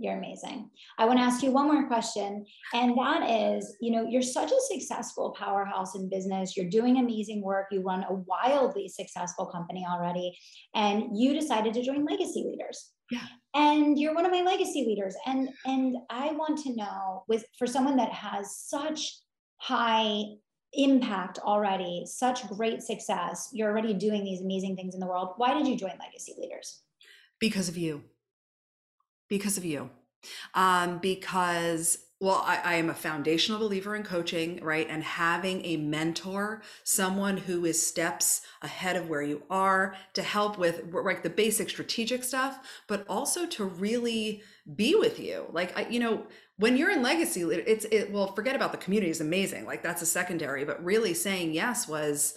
You're 0.00 0.16
amazing. 0.16 0.70
I 0.98 1.04
want 1.04 1.18
to 1.18 1.24
ask 1.24 1.42
you 1.42 1.50
one 1.50 1.66
more 1.66 1.86
question. 1.86 2.46
And 2.72 2.96
that 2.96 3.28
is, 3.28 3.76
you 3.82 3.90
know, 3.90 4.06
you're 4.08 4.22
such 4.22 4.50
a 4.50 4.60
successful 4.72 5.36
powerhouse 5.38 5.94
in 5.94 6.08
business. 6.08 6.56
You're 6.56 6.70
doing 6.70 6.96
amazing 6.96 7.42
work. 7.42 7.66
You 7.70 7.82
run 7.82 8.06
a 8.08 8.14
wildly 8.14 8.88
successful 8.88 9.44
company 9.44 9.86
already. 9.86 10.34
And 10.74 11.18
you 11.18 11.34
decided 11.34 11.74
to 11.74 11.82
join 11.82 12.06
Legacy 12.06 12.46
Leaders. 12.48 12.92
Yeah. 13.10 13.26
And 13.54 13.98
you're 13.98 14.14
one 14.14 14.24
of 14.24 14.32
my 14.32 14.40
legacy 14.40 14.86
leaders. 14.86 15.14
And 15.26 15.50
and 15.66 15.96
I 16.08 16.32
want 16.32 16.58
to 16.60 16.74
know 16.74 17.24
with 17.28 17.44
for 17.58 17.66
someone 17.66 17.96
that 17.96 18.12
has 18.12 18.56
such 18.56 19.18
high 19.58 20.22
impact 20.72 21.40
already, 21.40 22.04
such 22.06 22.48
great 22.48 22.80
success, 22.80 23.50
you're 23.52 23.68
already 23.68 23.92
doing 23.92 24.24
these 24.24 24.40
amazing 24.40 24.76
things 24.76 24.94
in 24.94 25.00
the 25.00 25.06
world. 25.06 25.34
Why 25.36 25.52
did 25.52 25.66
you 25.66 25.76
join 25.76 25.92
Legacy 25.98 26.34
Leaders? 26.38 26.80
Because 27.38 27.68
of 27.68 27.76
you 27.76 28.04
because 29.30 29.56
of 29.56 29.64
you. 29.64 29.88
Um, 30.54 30.98
because 30.98 31.96
well, 32.20 32.44
I, 32.44 32.60
I, 32.62 32.74
am 32.74 32.90
a 32.90 32.94
foundational 32.94 33.58
believer 33.58 33.96
in 33.96 34.02
coaching, 34.02 34.62
right? 34.62 34.86
And 34.90 35.02
having 35.02 35.64
a 35.64 35.78
mentor, 35.78 36.60
someone 36.84 37.38
who 37.38 37.64
is 37.64 37.84
steps 37.84 38.42
ahead 38.60 38.96
of 38.96 39.08
where 39.08 39.22
you 39.22 39.42
are 39.48 39.96
to 40.12 40.22
help 40.22 40.58
with 40.58 40.92
like 40.92 41.22
the 41.22 41.30
basic 41.30 41.70
strategic 41.70 42.22
stuff, 42.22 42.58
but 42.88 43.06
also 43.08 43.46
to 43.46 43.64
really 43.64 44.42
be 44.76 44.94
with 44.94 45.18
you. 45.18 45.46
Like, 45.50 45.74
I, 45.78 45.88
you 45.88 45.98
know, 45.98 46.26
when 46.58 46.76
you're 46.76 46.90
in 46.90 47.02
legacy, 47.02 47.40
it's, 47.40 47.86
it, 47.86 48.12
well, 48.12 48.34
forget 48.34 48.54
about 48.54 48.72
the 48.72 48.78
community 48.78 49.10
is 49.10 49.22
amazing. 49.22 49.64
Like 49.64 49.82
that's 49.82 50.02
a 50.02 50.06
secondary, 50.06 50.66
but 50.66 50.84
really 50.84 51.14
saying 51.14 51.54
yes 51.54 51.88
was 51.88 52.34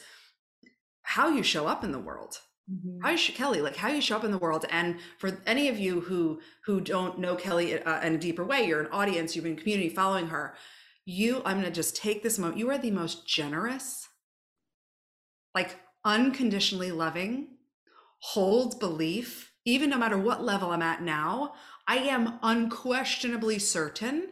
how 1.01 1.27
you 1.27 1.43
show 1.43 1.67
up 1.67 1.83
in 1.83 1.91
the 1.91 1.99
world 1.99 2.39
Mm-hmm. 2.71 3.01
How 3.01 3.09
you 3.11 3.17
Kelly, 3.17 3.61
like 3.61 3.75
how 3.75 3.89
you 3.89 4.01
show 4.01 4.15
up 4.15 4.23
in 4.23 4.31
the 4.31 4.37
world, 4.37 4.65
and 4.69 4.97
for 5.17 5.41
any 5.45 5.67
of 5.67 5.77
you 5.77 5.99
who 5.99 6.39
who 6.65 6.79
don't 6.79 7.19
know 7.19 7.35
Kelly 7.35 7.81
uh, 7.81 8.01
in 8.01 8.15
a 8.15 8.17
deeper 8.17 8.45
way, 8.45 8.65
you're 8.65 8.81
an 8.81 8.91
audience, 8.91 9.35
you've 9.35 9.43
been 9.43 9.57
community 9.57 9.89
following 9.89 10.27
her. 10.27 10.55
You, 11.05 11.41
I'm 11.43 11.59
going 11.59 11.65
to 11.65 11.71
just 11.71 11.97
take 11.97 12.23
this 12.23 12.39
moment. 12.39 12.57
You 12.57 12.69
are 12.69 12.77
the 12.77 12.91
most 12.91 13.27
generous, 13.27 14.07
like 15.53 15.77
unconditionally 16.05 16.91
loving, 16.91 17.49
holds 18.19 18.75
belief, 18.75 19.51
even 19.65 19.89
no 19.89 19.97
matter 19.97 20.17
what 20.17 20.41
level 20.41 20.71
I'm 20.71 20.81
at 20.81 21.01
now. 21.01 21.55
I 21.85 21.97
am 21.97 22.39
unquestionably 22.41 23.59
certain 23.59 24.29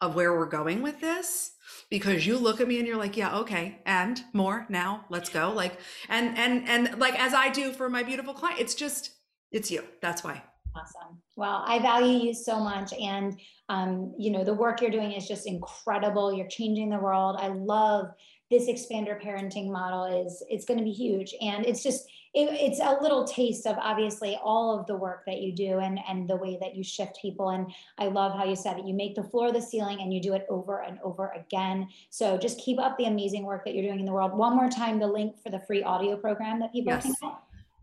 of 0.00 0.14
where 0.14 0.36
we're 0.36 0.46
going 0.46 0.82
with 0.82 1.00
this 1.00 1.52
because 1.90 2.26
you 2.26 2.38
look 2.38 2.60
at 2.60 2.68
me 2.68 2.78
and 2.78 2.86
you're 2.86 2.96
like 2.96 3.16
yeah 3.16 3.36
okay 3.36 3.78
and 3.86 4.22
more 4.32 4.66
now 4.68 5.04
let's 5.10 5.28
go 5.28 5.52
like 5.52 5.78
and 6.08 6.36
and 6.38 6.68
and 6.68 6.98
like 6.98 7.18
as 7.18 7.34
i 7.34 7.48
do 7.48 7.72
for 7.72 7.88
my 7.88 8.02
beautiful 8.02 8.34
client 8.34 8.60
it's 8.60 8.74
just 8.74 9.12
it's 9.50 9.70
you 9.70 9.82
that's 10.02 10.22
why. 10.22 10.42
Awesome. 10.76 11.20
Well 11.36 11.64
i 11.66 11.78
value 11.78 12.18
you 12.26 12.34
so 12.34 12.60
much 12.60 12.92
and 12.92 13.38
um, 13.70 14.14
you 14.18 14.30
know 14.30 14.44
the 14.44 14.54
work 14.54 14.80
you're 14.80 14.90
doing 14.90 15.12
is 15.12 15.26
just 15.26 15.46
incredible 15.46 16.32
you're 16.32 16.48
changing 16.48 16.90
the 16.90 16.98
world 16.98 17.36
i 17.38 17.48
love 17.48 18.06
this 18.50 18.68
expander 18.68 19.20
parenting 19.22 19.70
model 19.70 20.24
is 20.24 20.42
it's 20.48 20.64
going 20.64 20.78
to 20.78 20.84
be 20.84 20.92
huge 20.92 21.34
and 21.40 21.66
it's 21.66 21.82
just 21.82 22.08
it, 22.34 22.48
it's 22.52 22.80
a 22.80 22.98
little 23.00 23.26
taste 23.26 23.66
of 23.66 23.76
obviously 23.78 24.38
all 24.42 24.78
of 24.78 24.86
the 24.86 24.94
work 24.94 25.24
that 25.26 25.40
you 25.40 25.52
do 25.52 25.78
and 25.78 25.98
and 26.08 26.28
the 26.28 26.36
way 26.36 26.58
that 26.60 26.74
you 26.76 26.84
shift 26.84 27.18
people 27.20 27.50
and 27.50 27.70
i 27.98 28.06
love 28.06 28.36
how 28.36 28.44
you 28.44 28.56
said 28.56 28.78
it 28.78 28.86
you 28.86 28.94
make 28.94 29.14
the 29.14 29.22
floor 29.22 29.52
the 29.52 29.60
ceiling 29.60 30.00
and 30.00 30.12
you 30.12 30.20
do 30.20 30.34
it 30.34 30.46
over 30.48 30.82
and 30.82 30.98
over 31.02 31.28
again 31.30 31.88
so 32.10 32.36
just 32.36 32.58
keep 32.58 32.78
up 32.78 32.96
the 32.98 33.04
amazing 33.04 33.44
work 33.44 33.64
that 33.64 33.74
you're 33.74 33.84
doing 33.84 34.00
in 34.00 34.06
the 34.06 34.12
world 34.12 34.32
one 34.32 34.54
more 34.54 34.68
time 34.68 34.98
the 34.98 35.06
link 35.06 35.40
for 35.42 35.50
the 35.50 35.60
free 35.60 35.82
audio 35.82 36.16
program 36.16 36.60
that 36.60 36.72
people 36.72 36.92
yes. 36.92 37.02
can 37.02 37.14
get 37.20 37.32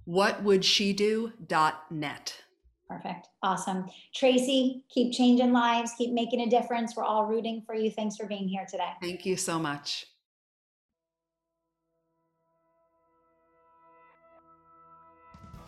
what 0.05 0.43
would 0.43 0.63
she 0.63 0.93
do 0.93 1.31
net 1.89 2.41
Perfect. 2.87 3.29
Awesome. 3.41 3.89
Tracy, 4.13 4.83
keep 4.89 5.11
changing 5.11 5.51
lives, 5.51 5.93
keep 5.97 6.11
making 6.13 6.41
a 6.41 6.47
difference. 6.47 6.95
We're 6.95 7.03
all 7.03 7.25
rooting 7.25 7.63
for 7.65 7.73
you. 7.73 7.89
Thanks 7.89 8.15
for 8.15 8.27
being 8.27 8.47
here 8.47 8.67
today. 8.69 8.91
Thank 9.01 9.25
you 9.25 9.37
so 9.37 9.57
much. 9.57 10.05